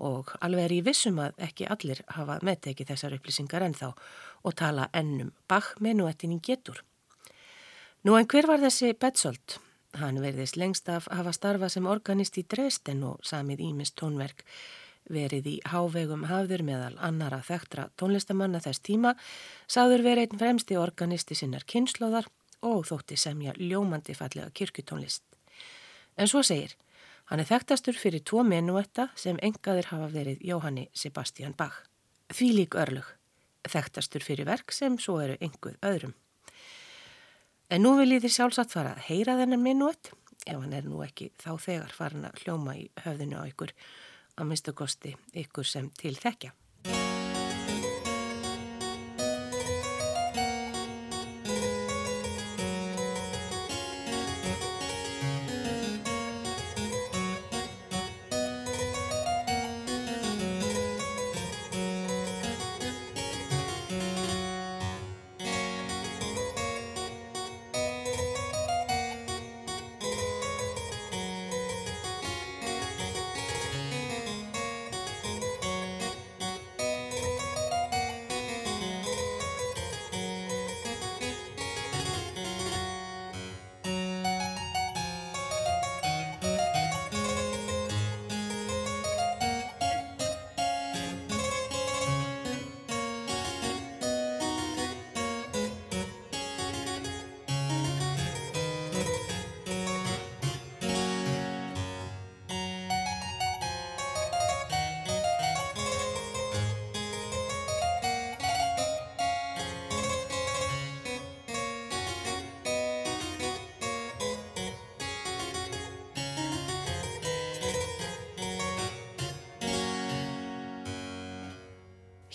og 0.02 0.32
alveg 0.40 0.64
er 0.64 0.74
ég 0.78 0.86
vissum 0.86 1.20
að 1.22 1.36
ekki 1.46 1.68
allir 1.70 2.00
hafa 2.16 2.38
meðtekið 2.42 2.94
þessar 2.94 3.18
upplýsingar 3.18 3.66
ennþá 3.68 3.92
og 4.42 4.56
tala 4.58 4.88
ennum 4.96 5.30
bakmenuettin 5.52 6.32
í 6.34 6.40
getur. 6.42 6.80
Nú 8.02 8.16
en 8.18 8.26
hver 8.26 8.48
var 8.50 8.58
þessi 8.58 8.96
Betzold? 8.98 9.60
Hann 9.94 10.16
verðist 10.18 10.56
lengst 10.58 10.88
af 10.90 11.04
hafa 11.06 11.30
starfað 11.36 11.76
sem 11.76 11.84
organist 11.86 12.34
í 12.40 12.42
Dresden 12.50 13.04
og 13.06 13.20
samið 13.22 13.60
Ímis 13.68 13.92
tónverk 13.94 14.42
verið 15.06 15.46
í 15.46 15.52
hávegum 15.70 16.24
hafður 16.26 16.64
meðal 16.66 16.96
annara 16.98 17.38
þekktra 17.46 17.84
tónlistamanna 18.00 18.58
þess 18.64 18.82
tíma, 18.82 19.12
sáður 19.70 20.02
verið 20.06 20.32
einn 20.32 20.40
fremsti 20.40 20.78
organisti 20.82 21.36
sinnar 21.38 21.62
kynnslóðar 21.62 22.26
og 22.66 22.88
þótti 22.90 23.18
semja 23.18 23.54
ljómandi 23.58 24.16
fallega 24.18 24.50
kirkutónlist. 24.50 25.22
En 26.18 26.26
svo 26.26 26.42
segir, 26.42 26.74
hann 27.30 27.38
er 27.38 27.50
þekktastur 27.52 27.94
fyrir 27.98 28.24
tvo 28.26 28.42
menuetta 28.42 29.12
sem 29.14 29.38
engaðir 29.38 29.92
hafa 29.92 30.10
verið 30.10 30.42
Jóhanni 30.42 30.88
Sebastian 30.90 31.54
Bach. 31.54 31.84
Því 32.34 32.50
lík 32.58 32.74
örlug, 32.74 33.06
þekktastur 33.62 34.26
fyrir 34.26 34.50
verk 34.50 34.74
sem 34.74 34.98
svo 34.98 35.20
eru 35.22 35.38
enguð 35.38 35.78
öðrum. 35.86 36.18
En 37.72 37.80
nú 37.80 37.94
vil 37.96 38.10
ég 38.12 38.20
þér 38.20 38.32
sjálfsagt 38.34 38.74
fara 38.74 38.90
að 38.92 39.06
heyra 39.06 39.38
þennan 39.38 39.62
menuett, 39.64 40.10
ef 40.44 40.58
hann 40.60 40.74
er 40.76 40.84
nú 40.84 40.98
ekki 41.00 41.30
þá 41.40 41.54
þegar 41.56 41.94
farin 41.96 42.26
að 42.28 42.42
hljóma 42.42 42.74
í 42.76 42.82
höfðinu 43.00 43.38
á 43.40 43.48
ykkur, 43.48 43.72
að 44.36 44.50
minnstakosti 44.50 45.12
ykkur 45.40 45.70
sem 45.70 45.88
til 45.96 46.12
þekkja. 46.20 46.52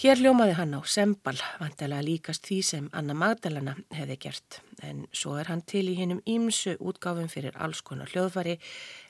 Hér 0.08 0.22
ljómaði 0.24 0.54
hann 0.56 0.72
á 0.72 0.80
sembal, 0.88 1.34
vantilega 1.60 2.06
líkast 2.06 2.46
því 2.48 2.58
sem 2.64 2.86
Anna 2.96 3.12
Magdalena 3.12 3.74
hefði 3.92 4.16
gert, 4.24 4.60
en 4.80 5.02
svo 5.12 5.34
er 5.36 5.50
hann 5.52 5.66
til 5.68 5.82
í 5.92 5.98
hinnum 5.98 6.22
ímsu 6.24 6.78
útgáfum 6.80 7.28
fyrir 7.28 7.58
alls 7.60 7.82
konar 7.84 8.08
hljóðfari, 8.14 8.54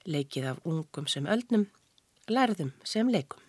leikið 0.10 0.48
af 0.56 0.64
ungum 0.66 1.06
sem 1.06 1.30
öldnum, 1.30 1.68
lærðum 2.34 2.74
sem 2.82 3.14
leikum. 3.14 3.47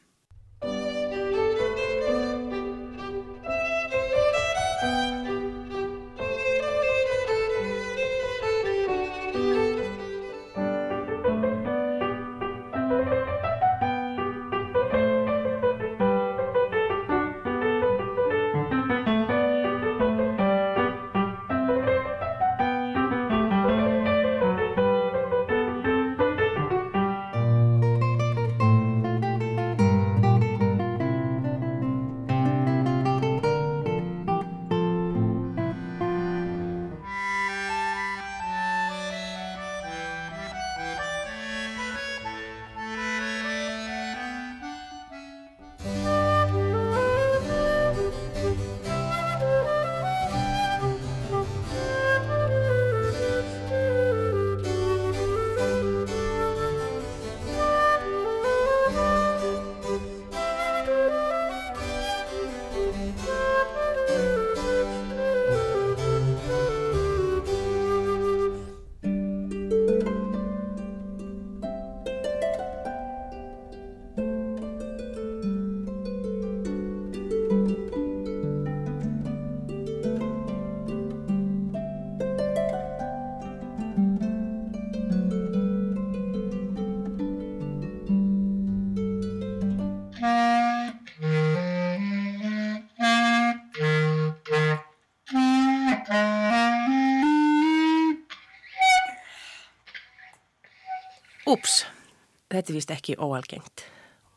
Þetta 102.58 102.74
er 102.74 102.80
vist 102.80 102.94
ekki 102.94 103.18
óalgengt. 103.22 103.86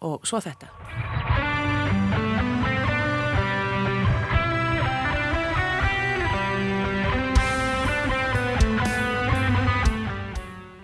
Og 0.07 0.25
svo 0.25 0.41
þetta. 0.41 0.71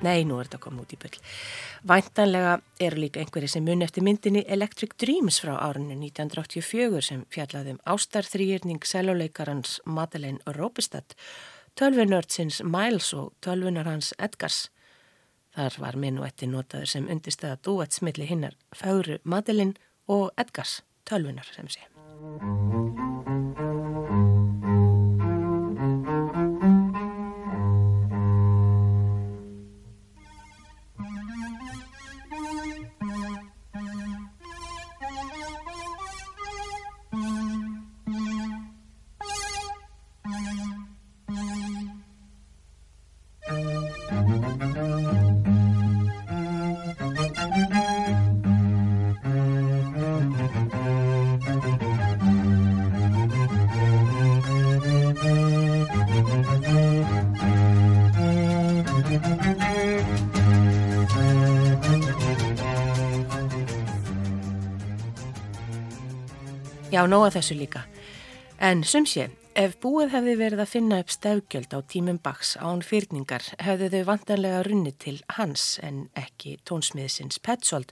Nei, 0.06 0.22
nú 0.30 0.38
er 0.38 0.46
þetta 0.48 0.60
komið 0.62 0.84
út 0.84 0.94
í 0.94 0.98
byll. 1.02 1.18
Væntanlega 1.90 2.54
eru 2.86 3.02
líka 3.02 3.20
einhverju 3.20 3.50
sem 3.52 3.66
mun 3.66 3.82
eftir 3.84 4.06
myndinni 4.06 4.44
Electric 4.48 4.94
Dreams 5.02 5.40
frá 5.42 5.56
árunni 5.58 5.98
1984 5.98 7.02
sem 7.10 7.26
fjallaðum 7.34 7.82
ástarþrýjörning 7.82 8.86
seljuleikarans 8.88 9.80
Madeleine 9.86 10.56
Robistad, 10.56 11.18
tölvunördsins 11.76 12.62
Miles 12.64 13.10
og 13.18 13.34
tölvunar 13.44 13.90
hans 13.90 14.14
Edgars. 14.22 14.68
Þar 15.58 15.78
var 15.82 15.96
minuetti 15.98 16.46
notaður 16.52 16.92
sem 16.92 17.08
undistæða 17.10 17.58
dúetsmilli 17.66 18.30
hinnar 18.30 18.54
Fáru 18.78 19.18
Madeleine 19.26 19.74
og 20.06 20.30
Edgars, 20.38 20.84
tölvunar 21.10 21.50
sem 21.56 21.74
sé. 21.74 21.88
Já, 66.98 67.04
nóga 67.06 67.28
þessu 67.30 67.54
líka. 67.54 67.84
En 68.58 68.80
sumsé, 68.82 69.28
ef 69.54 69.76
búið 69.84 70.16
hefði 70.16 70.32
verið 70.40 70.62
að 70.64 70.70
finna 70.72 70.98
upp 71.04 71.12
stefgjöld 71.14 71.74
á 71.78 71.86
tímum 71.86 72.18
baks 72.18 72.56
án 72.58 72.80
fyrningar 72.82 73.44
hefðu 73.62 73.90
þau 73.92 74.06
vantanlega 74.08 74.64
runni 74.66 74.96
til 74.98 75.20
hans 75.36 75.66
en 75.86 76.08
ekki 76.18 76.56
tónsmiðsins 76.66 77.38
Petzold 77.46 77.92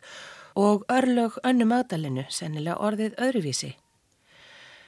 og 0.57 0.87
örlög 0.89 1.37
önnu 1.45 1.67
magdalinu 1.69 2.23
sennilega 2.33 2.79
orðið 2.81 3.19
öðruvísi. 3.27 3.69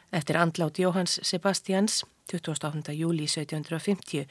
Eftir 0.09 0.39
andlát 0.41 0.82
Jóhans 0.82 1.20
Sebastians, 1.22 1.99
28. 2.34 2.95
júli 2.97 3.28
1750, 3.30 4.26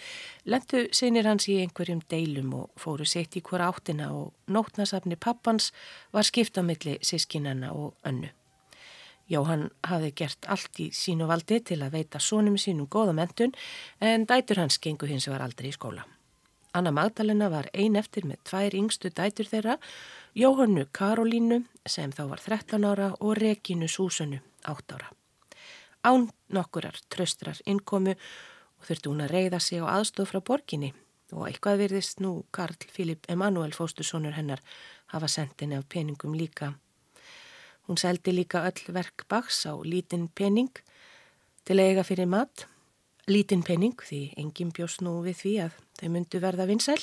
lendu 0.51 0.80
sinir 0.91 1.30
hans 1.30 1.47
í 1.47 1.61
einhverjum 1.61 2.03
deilum 2.11 2.57
og 2.59 2.74
fóru 2.74 3.07
sett 3.07 3.39
í 3.39 3.45
hvora 3.47 3.70
áttina 3.70 4.11
og 4.18 4.34
nótnasafni 4.51 5.14
pappans 5.14 5.70
var 6.11 6.26
skiptamilli 6.26 6.97
sískinana 7.07 7.70
og 7.70 7.95
önnu. 8.03 8.32
Jóhann 9.27 9.70
hafði 9.83 10.12
gert 10.20 10.47
allt 10.47 10.79
í 10.79 10.91
sínu 10.95 11.27
valdi 11.27 11.59
til 11.66 11.81
að 11.83 11.97
veita 11.99 12.20
sónum 12.22 12.59
sínum 12.61 12.87
góða 12.87 13.14
mentun 13.16 13.55
en 14.01 14.27
dætur 14.27 14.61
hans 14.62 14.79
gengu 14.79 15.09
hins 15.11 15.27
var 15.27 15.43
aldrei 15.43 15.72
í 15.72 15.74
skóla. 15.74 16.05
Anna 16.77 16.93
Magdalena 16.93 17.49
var 17.51 17.66
ein 17.74 17.97
eftir 17.97 18.27
með 18.29 18.43
tvær 18.45 18.74
yngstu 18.77 19.11
dætur 19.11 19.49
þeirra, 19.51 19.79
Jóhannu 20.37 20.85
Karolínu 20.93 21.62
sem 21.89 22.12
þá 22.12 22.27
var 22.31 22.43
13 22.45 22.85
ára 22.85 23.09
og 23.18 23.39
Regínu 23.41 23.89
Súsunu 23.89 24.43
8 24.68 24.99
ára. 24.99 25.11
Án 26.05 26.29
nokkurar 26.53 27.01
tröstrar 27.11 27.59
innkomu 27.66 28.14
og 28.14 28.87
þurfti 28.87 29.11
hún 29.11 29.24
að 29.24 29.33
reyða 29.35 29.61
sig 29.61 29.83
á 29.83 29.91
aðstof 29.97 30.31
frá 30.31 30.43
borginni 30.45 30.93
og 31.33 31.49
eitthvað 31.49 31.81
virðist 31.83 32.20
nú 32.22 32.45
Karl 32.55 32.77
Filip 32.93 33.27
Emanuel 33.33 33.74
fóstursonur 33.74 34.37
hennar 34.37 34.62
hafa 35.11 35.27
sendinni 35.27 35.81
af 35.81 35.89
peningum 35.89 36.37
líka 36.39 36.77
Hún 37.87 37.99
seldi 37.99 38.34
líka 38.34 38.64
öll 38.66 38.95
verk 38.95 39.26
baks 39.30 39.66
á 39.70 39.74
lítinn 39.82 40.28
pening 40.34 40.72
til 41.64 41.78
eiga 41.80 42.03
fyrir 42.03 42.26
mat. 42.26 42.66
Lítinn 43.26 43.62
pening 43.66 43.95
því 43.99 44.34
enginn 44.39 44.72
bjóst 44.74 45.03
nú 45.03 45.20
við 45.26 45.43
því 45.43 45.53
að 45.66 45.76
þau 46.01 46.09
myndu 46.14 46.41
verða 46.43 46.66
vinsæl 46.66 47.03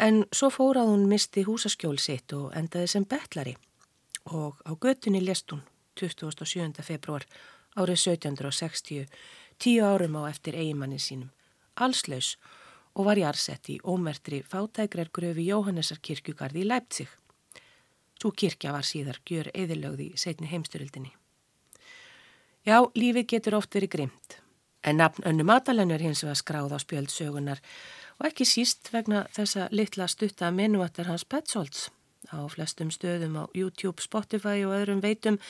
en 0.00 0.24
svo 0.32 0.48
fór 0.52 0.80
að 0.80 0.92
hún 0.92 1.08
misti 1.08 1.44
húsaskjól 1.44 1.98
sitt 2.00 2.32
og 2.32 2.54
endaði 2.56 2.88
sem 2.92 3.04
betlari 3.04 3.56
og 4.24 4.60
á 4.64 4.72
götunni 4.76 5.20
lest 5.24 5.52
hún 5.52 5.62
27. 6.00 6.82
februar 6.82 7.26
árið 7.76 8.00
1760, 8.16 9.06
tíu 9.58 9.84
árum 9.84 10.16
á 10.20 10.30
eftir 10.30 10.56
eigimannin 10.56 11.02
sínum, 11.02 11.30
allslaus 11.76 12.36
og 12.94 13.06
var 13.06 13.18
í 13.20 13.78
ómertri 13.84 14.42
fátækrar 14.42 15.10
gröfi 15.12 15.46
Jóhannesar 15.46 16.00
kirkjugarði 16.02 16.64
í 16.64 16.68
Leipzig. 16.68 17.08
Svo 18.20 18.34
kirkja 18.36 18.74
var 18.74 18.84
síðar 18.84 19.16
gjör 19.24 19.48
eðilögði 19.56 20.10
í 20.12 20.18
setni 20.20 20.50
heimstyrildinni. 20.50 21.14
Já, 22.68 22.84
lífið 22.92 23.26
getur 23.32 23.54
oft 23.56 23.72
verið 23.72 23.94
grimt, 23.94 24.34
en 24.84 24.98
nafn 25.00 25.24
önnu 25.24 25.46
matalennu 25.48 25.94
er 25.96 26.04
hins 26.04 26.20
vegar 26.20 26.36
skráð 26.36 26.74
á 26.76 26.78
spjöld 26.82 27.08
sögunar 27.08 27.62
og 28.18 28.26
ekki 28.28 28.44
síst 28.44 28.90
vegna 28.92 29.22
þessa 29.32 29.70
litla 29.72 30.08
stutta 30.12 30.50
menuatar 30.52 31.08
hans 31.08 31.24
Petsolds. 31.24 31.88
Á 32.28 32.44
flestum 32.52 32.90
stöðum 32.92 33.38
á 33.40 33.44
YouTube, 33.56 34.04
Spotify 34.04 34.60
og 34.68 34.76
öðrum 34.76 35.00
veitum 35.00 35.40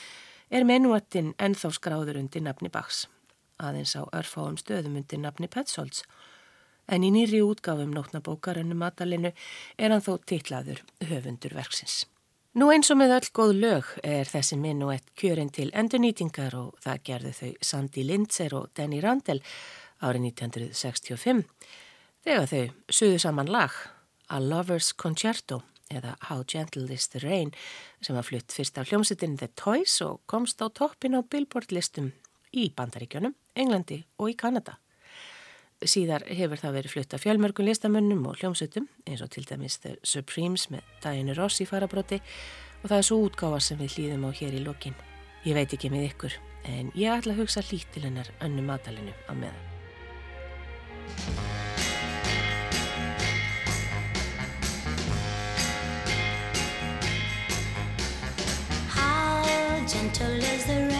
er 0.47 0.63
menuatin 0.63 1.33
ennþá 1.35 1.73
skráður 1.75 2.21
undir 2.23 2.45
nafni 2.47 2.71
Bachs, 2.71 3.09
aðeins 3.59 3.97
á 3.99 4.07
örfáum 4.15 4.55
stöðum 4.55 4.95
undir 5.01 5.19
nafni 5.19 5.51
Petsolds. 5.51 6.05
En 6.87 7.03
í 7.03 7.11
nýri 7.11 7.43
útgáfum 7.43 7.91
nótnabókar 7.91 8.63
önnu 8.63 8.79
matalennu 8.79 9.35
er 9.75 9.91
hann 9.91 10.07
þó 10.07 10.15
titlaður 10.23 10.79
höfundur 11.11 11.59
verksins. 11.59 12.05
Nú 12.51 12.67
eins 12.67 12.89
og 12.91 12.97
með 12.99 13.13
öll 13.15 13.27
góð 13.31 13.51
lög 13.61 13.89
er 14.03 14.27
þessi 14.27 14.57
minuett 14.59 15.05
kjörin 15.15 15.53
til 15.55 15.69
endurnýtingar 15.71 16.57
og 16.59 16.81
það 16.83 17.05
gerðu 17.07 17.31
þau 17.37 17.51
Sandy 17.63 18.03
Lindser 18.03 18.55
og 18.57 18.65
Danny 18.75 18.99
Randall 18.99 19.39
árið 20.03 20.25
1965 20.33 21.45
þegar 22.27 22.51
þau 22.51 22.91
suðu 22.91 23.21
saman 23.23 23.53
lag 23.55 23.77
A 24.27 24.41
Lover's 24.43 24.91
Concerto 24.91 25.61
eða 25.87 26.17
How 26.27 26.43
Gentle 26.43 26.91
is 26.91 27.07
the 27.15 27.23
Rain 27.23 27.55
sem 28.03 28.19
var 28.19 28.27
flutt 28.27 28.51
fyrst 28.51 28.83
af 28.83 28.91
hljómsittin 28.91 29.39
The 29.39 29.47
Toys 29.55 30.01
og 30.03 30.19
komst 30.27 30.59
á 30.59 30.67
toppin 30.67 31.15
á 31.15 31.23
Billboard 31.23 31.71
listum 31.71 32.11
í 32.51 32.67
Bandaríkjónum, 32.75 33.31
Englandi 33.55 34.03
og 34.19 34.33
í 34.33 34.35
Kanada. 34.35 34.80
Síðar 35.81 36.21
hefur 36.29 36.59
það 36.61 36.75
verið 36.77 36.93
flutt 36.93 37.13
af 37.17 37.23
fjölmörgum 37.23 37.65
listamönnum 37.65 38.27
og 38.29 38.35
hljómsutum 38.37 38.85
eins 39.09 39.23
og 39.25 39.31
til 39.33 39.47
dæmis 39.49 39.79
The 39.81 39.95
Supremes 40.05 40.67
með 40.69 40.85
Diana 41.01 41.33
Ross 41.33 41.57
í 41.63 41.65
farabróti 41.65 42.19
og 42.83 42.91
það 42.91 42.97
er 42.99 43.07
svo 43.07 43.17
útgáfa 43.25 43.61
sem 43.65 43.81
við 43.81 43.95
hlýðum 43.95 44.27
á 44.29 44.31
hér 44.37 44.59
í 44.59 44.61
lokin. 44.61 44.93
Ég 45.41 45.57
veit 45.57 45.73
ekki 45.73 45.89
með 45.89 46.11
ykkur 46.11 46.37
en 46.69 46.93
ég 46.93 47.09
ætla 47.09 47.33
að 47.33 47.41
hugsa 47.41 47.65
hlýtt 47.65 47.89
til 47.95 48.05
hennar 48.05 48.29
önnu 48.45 48.61
matalinu 48.61 49.15
á 49.25 49.33
meðan. 49.33 49.57
How 58.93 59.81
gentle 59.89 60.37
is 60.45 60.65
the 60.69 60.77
rain 60.77 60.90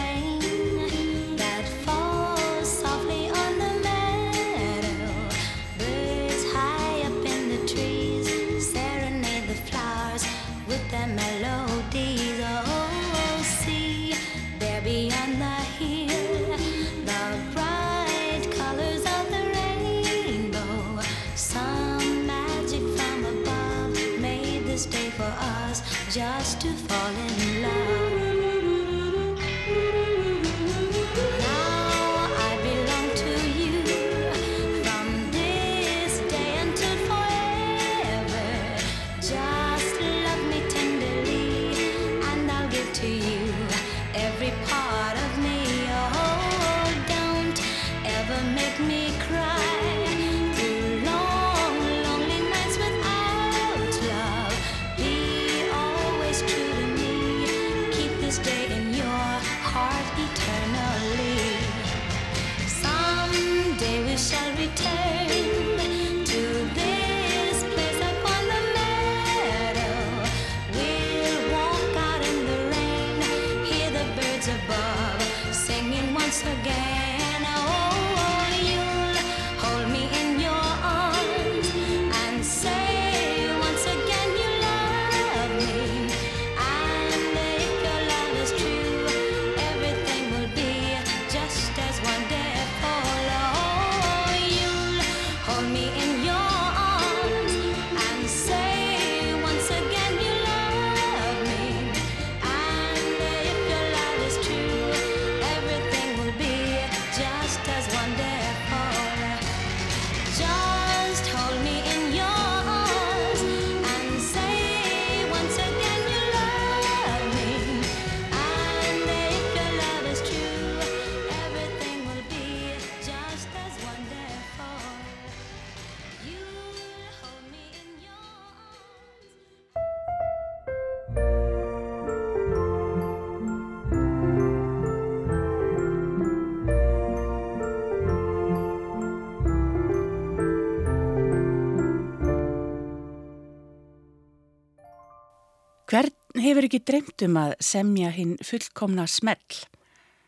hefur 146.52 146.66
ekki 146.66 146.82
dreymt 146.84 147.22
um 147.24 147.36
að 147.40 147.52
semja 147.64 148.10
hinn 148.12 148.32
fullkomna 148.44 149.06
smell, 149.08 149.54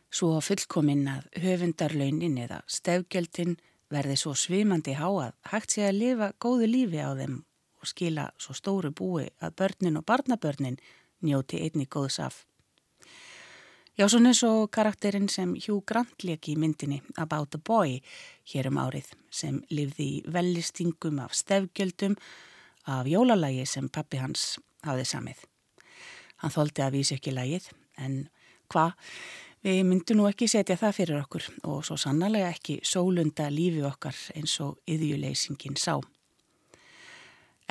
svo 0.09 0.39
fullkomin 0.41 1.03
að 1.13 1.27
höfundarlaunin 1.43 2.39
eða 2.41 2.63
stefgjöldin 2.65 3.59
verði 3.93 4.17
svo 4.17 4.33
svimandi 4.33 4.95
há 4.97 5.05
að 5.05 5.35
hægt 5.53 5.77
sé 5.77 5.85
að 5.85 5.99
lifa 5.99 6.31
góðu 6.41 6.71
lífi 6.71 7.05
á 7.05 7.13
þeim 7.19 7.37
og 7.77 7.93
skila 7.93 8.27
svo 8.41 8.57
stóru 8.57 8.95
búi 8.97 9.29
að 9.45 9.57
börnin 9.61 10.01
og 10.01 10.09
barnabörnin 10.09 10.81
njóti 11.21 11.61
einni 11.61 11.85
góðs 11.85 12.17
af. 12.25 12.41
Já, 14.01 14.09
svona 14.09 14.33
eins 14.33 14.41
og 14.49 14.71
karakterinn 14.73 15.29
sem 15.29 15.53
Hugh 15.61 15.85
Grant 15.85 16.25
leki 16.25 16.55
í 16.55 16.61
myndinni 16.61 17.03
About 17.21 17.59
a 17.59 17.61
Boy 17.61 17.99
hér 18.49 18.73
um 18.73 18.81
árið 18.81 19.13
sem 19.29 19.61
lifði 19.69 20.13
í 20.15 20.23
vellistingum 20.25 21.21
af 21.21 21.37
stefgjöldum 21.37 22.17
af 22.89 23.05
jólalagi 23.13 23.69
sem 23.69 23.93
pappi 23.93 24.25
hans 24.25 24.55
hafði 24.89 25.13
samið. 25.13 25.51
Hann 26.45 26.53
þóldi 26.53 26.83
að 26.85 26.97
vísi 26.99 27.15
ekki 27.17 27.33
lagið 27.33 27.71
en 28.05 28.17
hvað, 28.69 28.91
við 29.65 29.79
myndum 29.89 30.19
nú 30.19 30.27
ekki 30.29 30.45
setja 30.53 30.77
það 30.77 30.97
fyrir 30.99 31.21
okkur 31.23 31.47
og 31.71 31.79
svo 31.89 31.97
sannlega 31.97 32.51
ekki 32.53 32.83
sólunda 32.85 33.47
lífi 33.49 33.81
okkar 33.89 34.19
eins 34.37 34.59
og 34.61 34.75
yðjuleysingin 34.85 35.79
sá. 35.81 35.95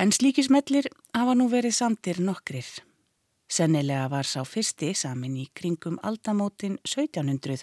En 0.01 0.09
slíkismellir 0.09 0.89
hafa 1.13 1.35
nú 1.37 1.45
verið 1.51 1.75
samtir 1.77 2.17
nokkrir. 2.25 2.65
Sennilega 3.45 4.07
var 4.09 4.25
sá 4.25 4.41
fyrsti 4.41 4.89
samin 4.97 5.37
í 5.37 5.45
kringum 5.53 5.99
aldamótin 6.01 6.79
1700 6.81 7.61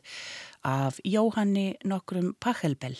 af 0.62 1.02
Jóhanni 1.02 1.72
nokkrum 1.82 2.36
Pachelbel, 2.38 2.94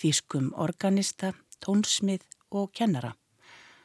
þýskum 0.00 0.48
organista, 0.56 1.34
tónsmið 1.60 2.24
og 2.56 2.72
kennara 2.72 3.12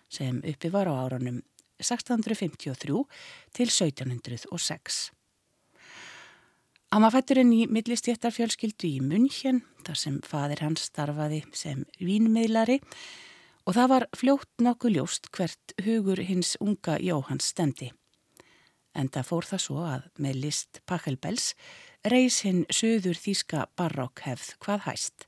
sem 0.10 0.40
uppi 0.48 0.72
var 0.72 0.88
á 0.88 0.96
áranum 0.96 1.44
1653 1.80 3.06
til 3.56 3.72
1706. 3.72 5.00
Hann 6.90 7.06
var 7.06 7.14
fætturinn 7.14 7.52
í 7.54 7.66
millistjéttarfjölskyldu 7.70 8.90
í 8.90 9.02
München 9.06 9.62
þar 9.86 9.98
sem 10.02 10.16
fadir 10.26 10.64
hans 10.66 10.88
starfaði 10.90 11.44
sem 11.54 11.84
vínmiðlari 12.02 12.80
og 13.70 13.76
það 13.78 13.92
var 13.92 14.06
fljótt 14.18 14.64
nokkuð 14.66 14.96
ljóst 14.96 15.30
hvert 15.36 15.76
hugur 15.86 16.22
hins 16.26 16.56
unga 16.58 16.98
Jóhanns 16.98 17.52
stendi. 17.54 17.92
Enda 18.98 19.22
fór 19.22 19.46
það 19.46 19.62
svo 19.62 19.84
að 19.86 20.08
með 20.18 20.40
list 20.48 20.82
Pachelbels 20.90 21.52
reys 22.10 22.42
hinn 22.42 22.64
söður 22.74 23.20
þýska 23.22 23.68
barokkhefð 23.78 24.56
hvað 24.64 24.86
hæst. 24.88 25.28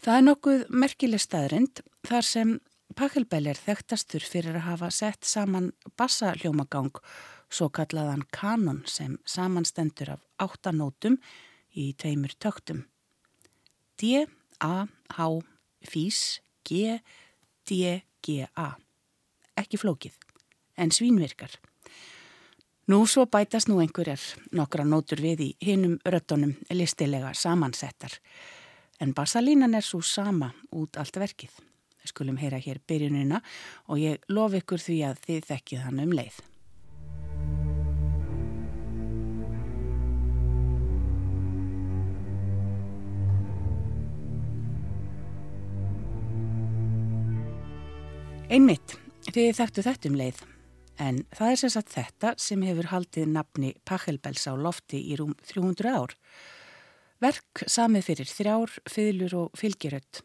Það 0.00 0.16
er 0.16 0.26
nokkuð 0.28 0.62
merkileg 0.70 1.20
staðrind 1.20 1.82
þar 2.06 2.24
sem 2.24 2.54
Pachelbel 2.96 3.46
er 3.46 3.58
þekktastur 3.58 4.24
fyrir 4.26 4.56
að 4.58 4.66
hafa 4.66 4.88
sett 4.90 5.26
saman 5.26 5.70
bassaljómagang, 5.98 6.96
svo 7.50 7.68
kallaðan 7.70 8.24
kanon 8.34 8.82
sem 8.86 9.16
samanstendur 9.26 10.16
af 10.16 10.24
áttanótum 10.42 11.18
í 11.78 11.92
tveimur 11.94 12.34
töktum. 12.42 12.84
D, 14.00 14.26
A, 14.58 14.86
H, 15.14 15.28
Fís, 15.86 16.40
G, 16.66 16.98
D, 17.68 18.02
G, 18.24 18.46
A. 18.58 18.74
Ekki 19.60 19.78
flókið, 19.78 20.18
en 20.76 20.90
svínvirkar. 20.90 21.54
Nú 22.90 23.04
svo 23.06 23.28
bætast 23.30 23.70
nú 23.70 23.78
einhverjar 23.78 24.22
nokkra 24.56 24.82
nótur 24.82 25.22
við 25.22 25.46
í 25.46 25.50
hinum 25.62 26.00
röttunum 26.02 26.56
listilega 26.74 27.36
samansettar, 27.38 28.18
en 28.98 29.14
bassalínan 29.14 29.78
er 29.78 29.86
svo 29.86 30.02
sama 30.02 30.50
út 30.74 30.98
allt 30.98 31.22
verkið. 31.22 31.69
Skulum 32.08 32.38
heyra 32.40 32.60
hér 32.62 32.80
byrjunina 32.88 33.42
og 33.88 34.00
ég 34.00 34.22
lof 34.32 34.56
ykkur 34.56 34.80
því 34.80 35.02
að 35.10 35.20
þið 35.26 35.50
þekkið 35.50 35.84
hann 35.86 36.04
um 36.06 36.16
leið. 36.16 36.40
Einmitt, 48.50 48.96
þið 49.30 49.52
þekktu 49.60 49.82
þetta 49.86 50.08
um 50.08 50.16
leið, 50.18 50.38
en 50.98 51.20
það 51.38 51.52
er 51.52 51.58
sem 51.60 51.70
sagt 51.70 51.92
þetta 51.94 52.32
sem 52.42 52.64
hefur 52.66 52.88
haldið 52.90 53.28
nafni 53.30 53.68
Pachelbels 53.86 54.48
á 54.50 54.58
lofti 54.58 54.98
í 55.06 55.18
rúm 55.20 55.36
300 55.46 55.92
ár. 55.94 56.16
Verk 57.22 57.62
samið 57.70 58.08
fyrir 58.08 58.32
þrjár, 58.32 58.74
fylur 58.90 59.36
og 59.44 59.54
fylgjurött. 59.60 60.24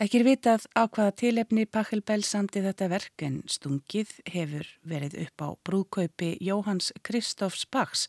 Ekki 0.00 0.16
er 0.16 0.22
vitað 0.24 0.62
á 0.72 0.88
hvaða 0.88 1.12
tilefni 1.20 1.66
Pachelbel 1.68 2.22
samti 2.24 2.62
þetta 2.64 2.86
verk 2.88 3.20
en 3.26 3.34
stungið 3.44 4.14
hefur 4.32 4.68
verið 4.88 5.18
upp 5.26 5.42
á 5.44 5.48
brúðkaupi 5.68 6.30
Jóhanns 6.40 6.88
Kristófs 7.04 7.66
Bachs 7.68 8.06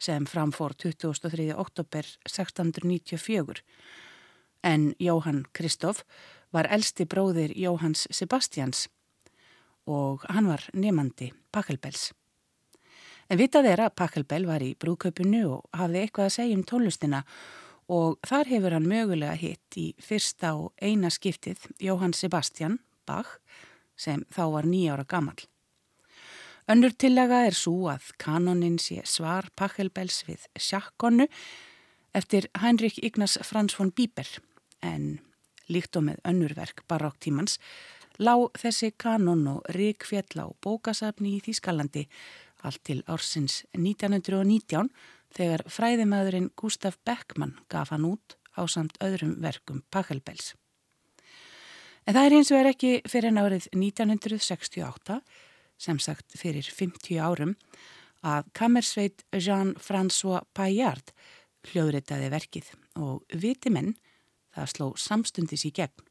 sem 0.00 0.24
framfór 0.24 0.72
23. 0.80 1.50
oktober 1.52 2.08
1694. 2.24 3.60
En 4.64 4.94
Jóhann 4.96 5.42
Kristóf 5.52 6.06
var 6.56 6.70
elsti 6.72 7.04
bróðir 7.04 7.52
Jóhanns 7.52 8.06
Sebastians 8.08 8.86
og 9.84 10.24
hann 10.32 10.48
var 10.48 10.64
nefandi 10.72 11.34
Pachelbels. 11.52 12.14
En 13.28 13.36
vitað 13.36 13.68
er 13.74 13.84
að 13.84 13.96
Pachelbel 14.00 14.48
var 14.48 14.64
í 14.64 14.72
brúðkaupinu 14.72 15.44
og 15.50 15.68
hafði 15.76 16.06
eitthvað 16.06 16.30
að 16.30 16.36
segja 16.40 16.56
um 16.56 16.64
tónlustina 16.64 17.26
og 17.26 17.65
þar 18.26 18.48
hefur 18.50 18.74
hann 18.74 18.88
mögulega 18.90 19.36
hitt 19.38 19.76
í 19.78 19.92
fyrsta 20.02 20.54
og 20.58 20.72
eina 20.82 21.10
skiptið 21.10 21.68
Jóhann 21.82 22.14
Sebastian 22.14 22.80
Bach 23.06 23.38
sem 23.96 24.24
þá 24.34 24.42
var 24.52 24.66
nýjára 24.66 25.06
gammal. 25.08 25.38
Önnur 26.66 26.96
tillega 26.98 27.44
er 27.46 27.54
svo 27.54 27.86
að 27.92 28.10
kanonin 28.18 28.80
sé 28.82 29.04
svar 29.06 29.46
Pachelbels 29.54 30.24
við 30.26 30.48
sjakkonu 30.58 31.28
eftir 32.16 32.48
Heinrich 32.58 32.98
Ignaz 33.06 33.38
Franz 33.46 33.76
von 33.78 33.92
Bieber 33.94 34.26
en 34.82 35.20
líkt 35.70 35.96
og 35.96 36.08
með 36.08 36.18
önnurverk 36.26 36.82
baróktímans 36.90 37.60
lág 38.18 38.48
þessi 38.58 38.90
kanon 38.98 39.46
og 39.52 39.70
ríkfjall 39.76 40.42
á 40.42 40.46
bókasafni 40.58 41.36
í 41.36 41.44
Þýskalandi 41.44 42.06
allt 42.66 42.82
til 42.82 43.02
ársins 43.06 43.62
1919 43.76 44.90
þegar 45.36 45.64
fræðimæðurinn 45.68 46.52
Gustaf 46.56 46.96
Beckmann 47.04 47.58
gaf 47.72 47.92
hann 47.92 48.06
út 48.08 48.36
á 48.56 48.64
samt 48.68 48.96
öðrum 49.04 49.36
verkum 49.44 49.82
Pachelbels. 49.92 50.54
En 52.06 52.14
það 52.14 52.26
er 52.26 52.36
eins 52.38 52.52
og 52.52 52.60
er 52.60 52.70
ekki 52.70 52.92
fyrir 53.10 53.32
en 53.32 53.42
árið 53.42 53.68
1968, 53.74 55.20
sem 55.76 55.98
sagt 56.00 56.36
fyrir 56.38 56.64
50 56.64 57.20
árum, 57.20 57.56
að 58.24 58.48
kammersveit 58.56 59.24
Jean-François 59.34 60.46
Paillard 60.56 61.12
hljóðritaði 61.66 62.30
verkið 62.32 62.70
og 63.02 63.24
viti 63.34 63.72
menn 63.74 63.96
það 64.54 64.70
sló 64.72 64.86
samstundis 64.98 65.66
í 65.68 65.72
gegn. 65.74 66.06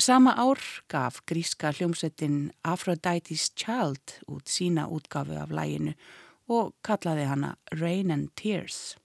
Sama 0.00 0.32
ár 0.34 0.58
gaf 0.90 1.20
gríska 1.28 1.70
hljómsveitin 1.74 2.48
Aphrodite's 2.66 3.52
Child 3.54 4.16
út 4.26 4.50
sína 4.50 4.88
útgafu 4.90 5.36
af 5.38 5.52
læginu 5.54 5.94
og 6.48 6.74
kallaði 6.84 7.28
hana 7.30 7.54
Rain 7.80 8.10
and 8.10 8.30
Tears. 8.36 8.96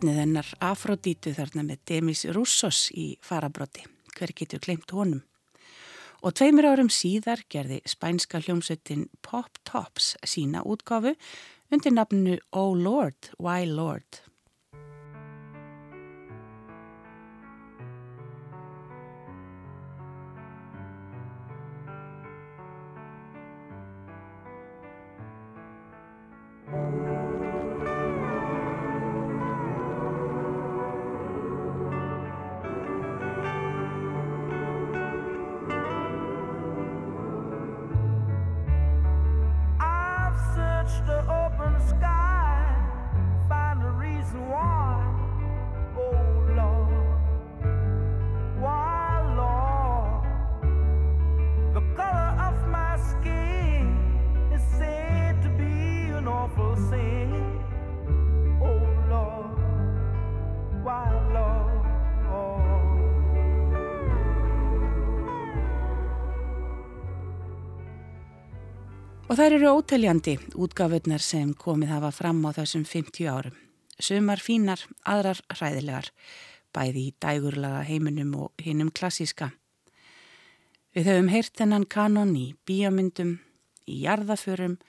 barnið 0.00 0.16
hennar 0.16 0.46
Afrodítu 0.64 1.34
þarna 1.36 1.60
með 1.66 1.80
Demis 1.90 2.22
Roussos 2.32 2.86
í 2.96 3.18
farabróti. 3.20 3.82
Hver 4.16 4.32
getur 4.32 4.62
kleimt 4.64 4.94
honum? 4.96 5.20
Og 6.24 6.32
tveimur 6.36 6.70
árum 6.70 6.88
síðar 6.88 7.42
gerði 7.52 7.82
spænska 7.84 8.40
hljómsveitin 8.40 9.10
Pop 9.20 9.60
Tops 9.68 10.14
sína 10.24 10.64
útgáfu 10.64 11.12
undir 11.68 11.92
nafnu 11.92 12.38
Oh 12.52 12.72
Lord, 12.72 13.34
Why 13.36 13.68
Lord? 13.68 14.24
Música 26.70 27.29
Og 69.30 69.38
þær 69.38 69.54
eru 69.60 69.68
óteljandi 69.78 70.32
útgáfurnar 70.58 71.22
sem 71.22 71.52
komið 71.54 71.92
hafa 71.92 72.08
fram 72.10 72.40
á 72.42 72.50
þessum 72.50 72.82
50 72.82 73.28
árum. 73.30 73.54
Sumar 74.02 74.42
fínar, 74.42 74.82
aðrar 75.06 75.38
hræðilegar, 75.54 76.08
bæði 76.74 77.04
í 77.04 77.12
dægurlaga 77.22 77.84
heiminum 77.86 78.32
og 78.34 78.64
hinnum 78.64 78.90
klassíska. 78.90 79.52
Við 80.98 81.12
höfum 81.12 81.30
heyrt 81.30 81.54
þennan 81.62 81.86
kanon 81.86 82.34
í 82.34 82.48
bíamyndum, 82.66 83.36
í 83.86 84.02
jarðaförum, 84.02 84.80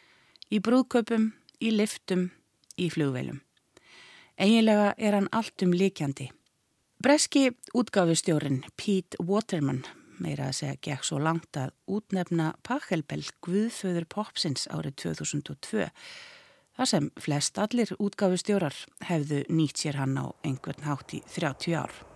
í 0.50 0.58
brúðköpum, 0.58 1.32
í 1.62 1.78
liftum, 1.78 2.32
í 2.82 2.90
flugveilum. 2.90 3.44
Eiginlega 4.42 4.96
er 4.98 5.20
hann 5.20 5.30
allt 5.30 5.62
um 5.62 5.78
líkjandi. 5.78 6.32
Breski 6.98 7.52
útgáfustjórin 7.78 8.64
Pete 8.74 9.22
Waterman 9.22 9.86
meira 10.22 10.50
að 10.50 10.60
segja 10.60 10.82
gekk 10.88 11.08
svo 11.08 11.20
langt 11.22 11.58
að 11.60 11.74
útnefna 11.92 12.52
Pachelbel 12.68 13.24
Guðföður 13.46 14.08
Popsins 14.12 14.68
árið 14.72 14.98
2002 15.08 15.90
þar 16.78 16.90
sem 16.94 17.10
flest 17.20 17.60
allir 17.62 17.92
útgáfustjórar 18.00 18.78
hefðu 19.10 19.44
nýtt 19.52 19.84
sér 19.84 20.00
hann 20.02 20.16
á 20.18 20.26
einhvern 20.48 20.88
hátt 20.88 21.18
í 21.18 21.22
30 21.36 21.78
ár. 21.82 22.11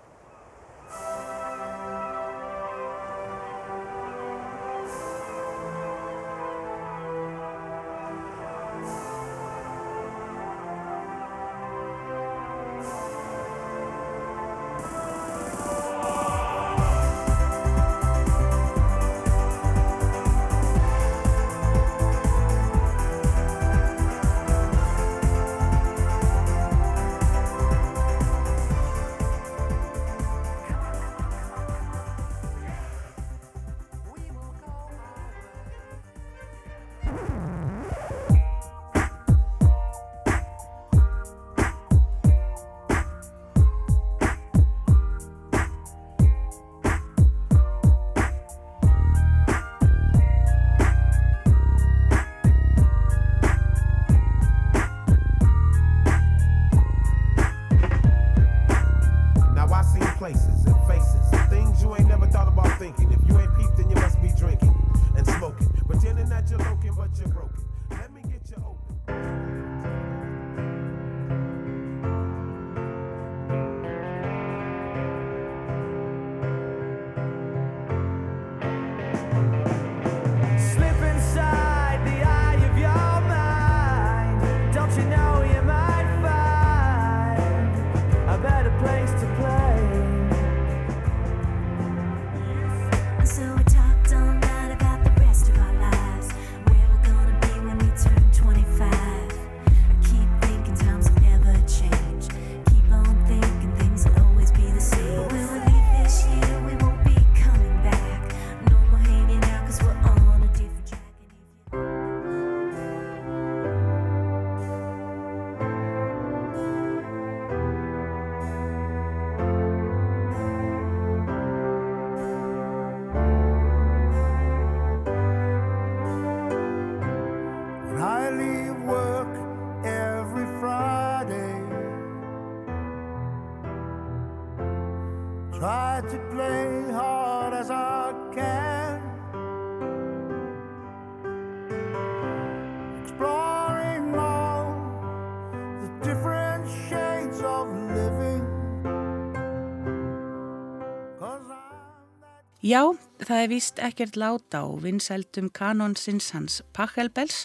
Já, 152.66 152.82
það 153.22 153.40
er 153.44 153.50
víst 153.52 153.80
ekkert 153.86 154.16
láta 154.18 154.64
á 154.66 154.74
vinsældum 154.82 155.52
kanonsins 155.54 156.32
hans 156.34 156.64
Pachelbels. 156.74 157.44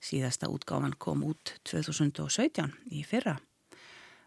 Síðasta 0.00 0.48
útgáfan 0.48 0.94
kom 0.96 1.26
út 1.28 1.52
2017 1.68 2.72
í 2.88 3.02
fyrra. 3.04 3.34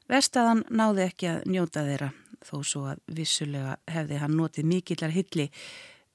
Vestaðan 0.06 0.62
náði 0.70 1.08
ekki 1.08 1.32
að 1.32 1.50
njóta 1.50 1.82
þeirra 1.90 2.12
þó 2.46 2.54
svo 2.62 2.84
að 2.92 3.02
vissulega 3.18 3.74
hefði 3.90 4.22
hann 4.22 4.38
notið 4.38 4.70
mikillar 4.70 5.18
hilli 5.18 5.50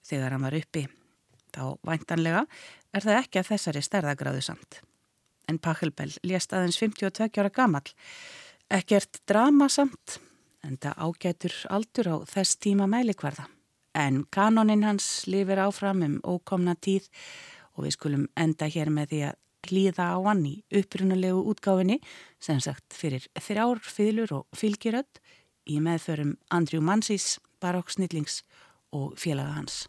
þegar 0.07 0.39
hann 0.39 0.47
var 0.47 0.61
uppi. 0.63 0.87
Þá 1.51 1.63
væntanlega 1.91 2.47
er 2.95 3.11
það 3.11 3.23
ekki 3.25 3.43
að 3.43 3.53
þessari 3.53 3.87
stærðagráðu 3.91 4.47
samt. 4.47 4.83
En 5.51 5.59
Pachelbel 5.59 6.13
lést 6.23 6.55
aðeins 6.55 6.79
52 6.79 7.35
ára 7.35 7.51
gamall. 7.51 7.97
Ekkert 8.71 9.25
drama 9.27 9.67
samt, 9.67 10.21
en 10.63 10.79
það 10.79 11.01
ágætur 11.03 11.65
aldur 11.67 12.15
á 12.15 12.17
þess 12.31 12.63
tíma 12.63 12.87
mælikvarða. 12.87 13.51
En 13.95 14.25
kanoninn 14.31 14.85
hans 14.87 15.27
lifir 15.27 15.59
áfram 15.59 16.03
um 16.07 16.17
ókomna 16.23 16.77
tíð 16.79 17.09
og 17.75 17.87
við 17.87 17.97
skulum 17.97 18.27
enda 18.39 18.69
hér 18.71 18.91
með 18.95 19.13
því 19.13 19.21
að 19.29 19.39
hlýða 19.71 20.07
á 20.15 20.19
hann 20.25 20.43
í 20.49 20.55
upprunulegu 20.81 21.43
útgáfinni 21.53 22.01
sem 22.41 22.61
sagt 22.63 22.97
fyrir 22.97 23.27
þrjár 23.37 23.83
fylur 23.85 24.33
og 24.41 24.47
fylgjirödd 24.57 25.21
í 25.69 25.81
meðförum 25.85 26.37
Andrew 26.51 26.83
Mansís, 26.83 27.39
Barokk 27.61 27.93
Snillings 27.93 28.43
og 28.93 29.19
félaga 29.21 29.59
hans. 29.59 29.85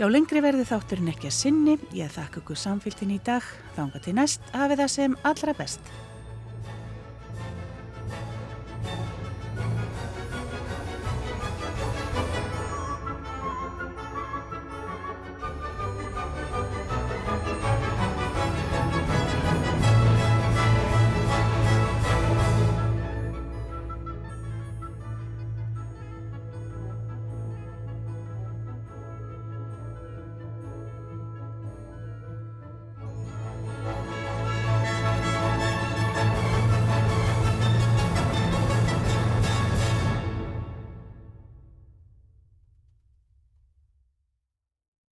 Já, 0.00 0.06
lengri 0.08 0.40
verði 0.40 0.62
þátturinn 0.64 1.10
ekki 1.12 1.28
að 1.28 1.34
sinni. 1.36 1.72
Ég 1.92 2.08
þakka 2.14 2.40
ykkur 2.40 2.56
samfélgin 2.56 3.10
í 3.12 3.18
dag. 3.20 3.44
Þánga 3.76 4.00
til 4.00 4.14
næst. 4.16 4.46
Hafið 4.56 4.80
það 4.80 4.92
sem 4.94 5.16
allra 5.28 5.54
best. 5.58 5.90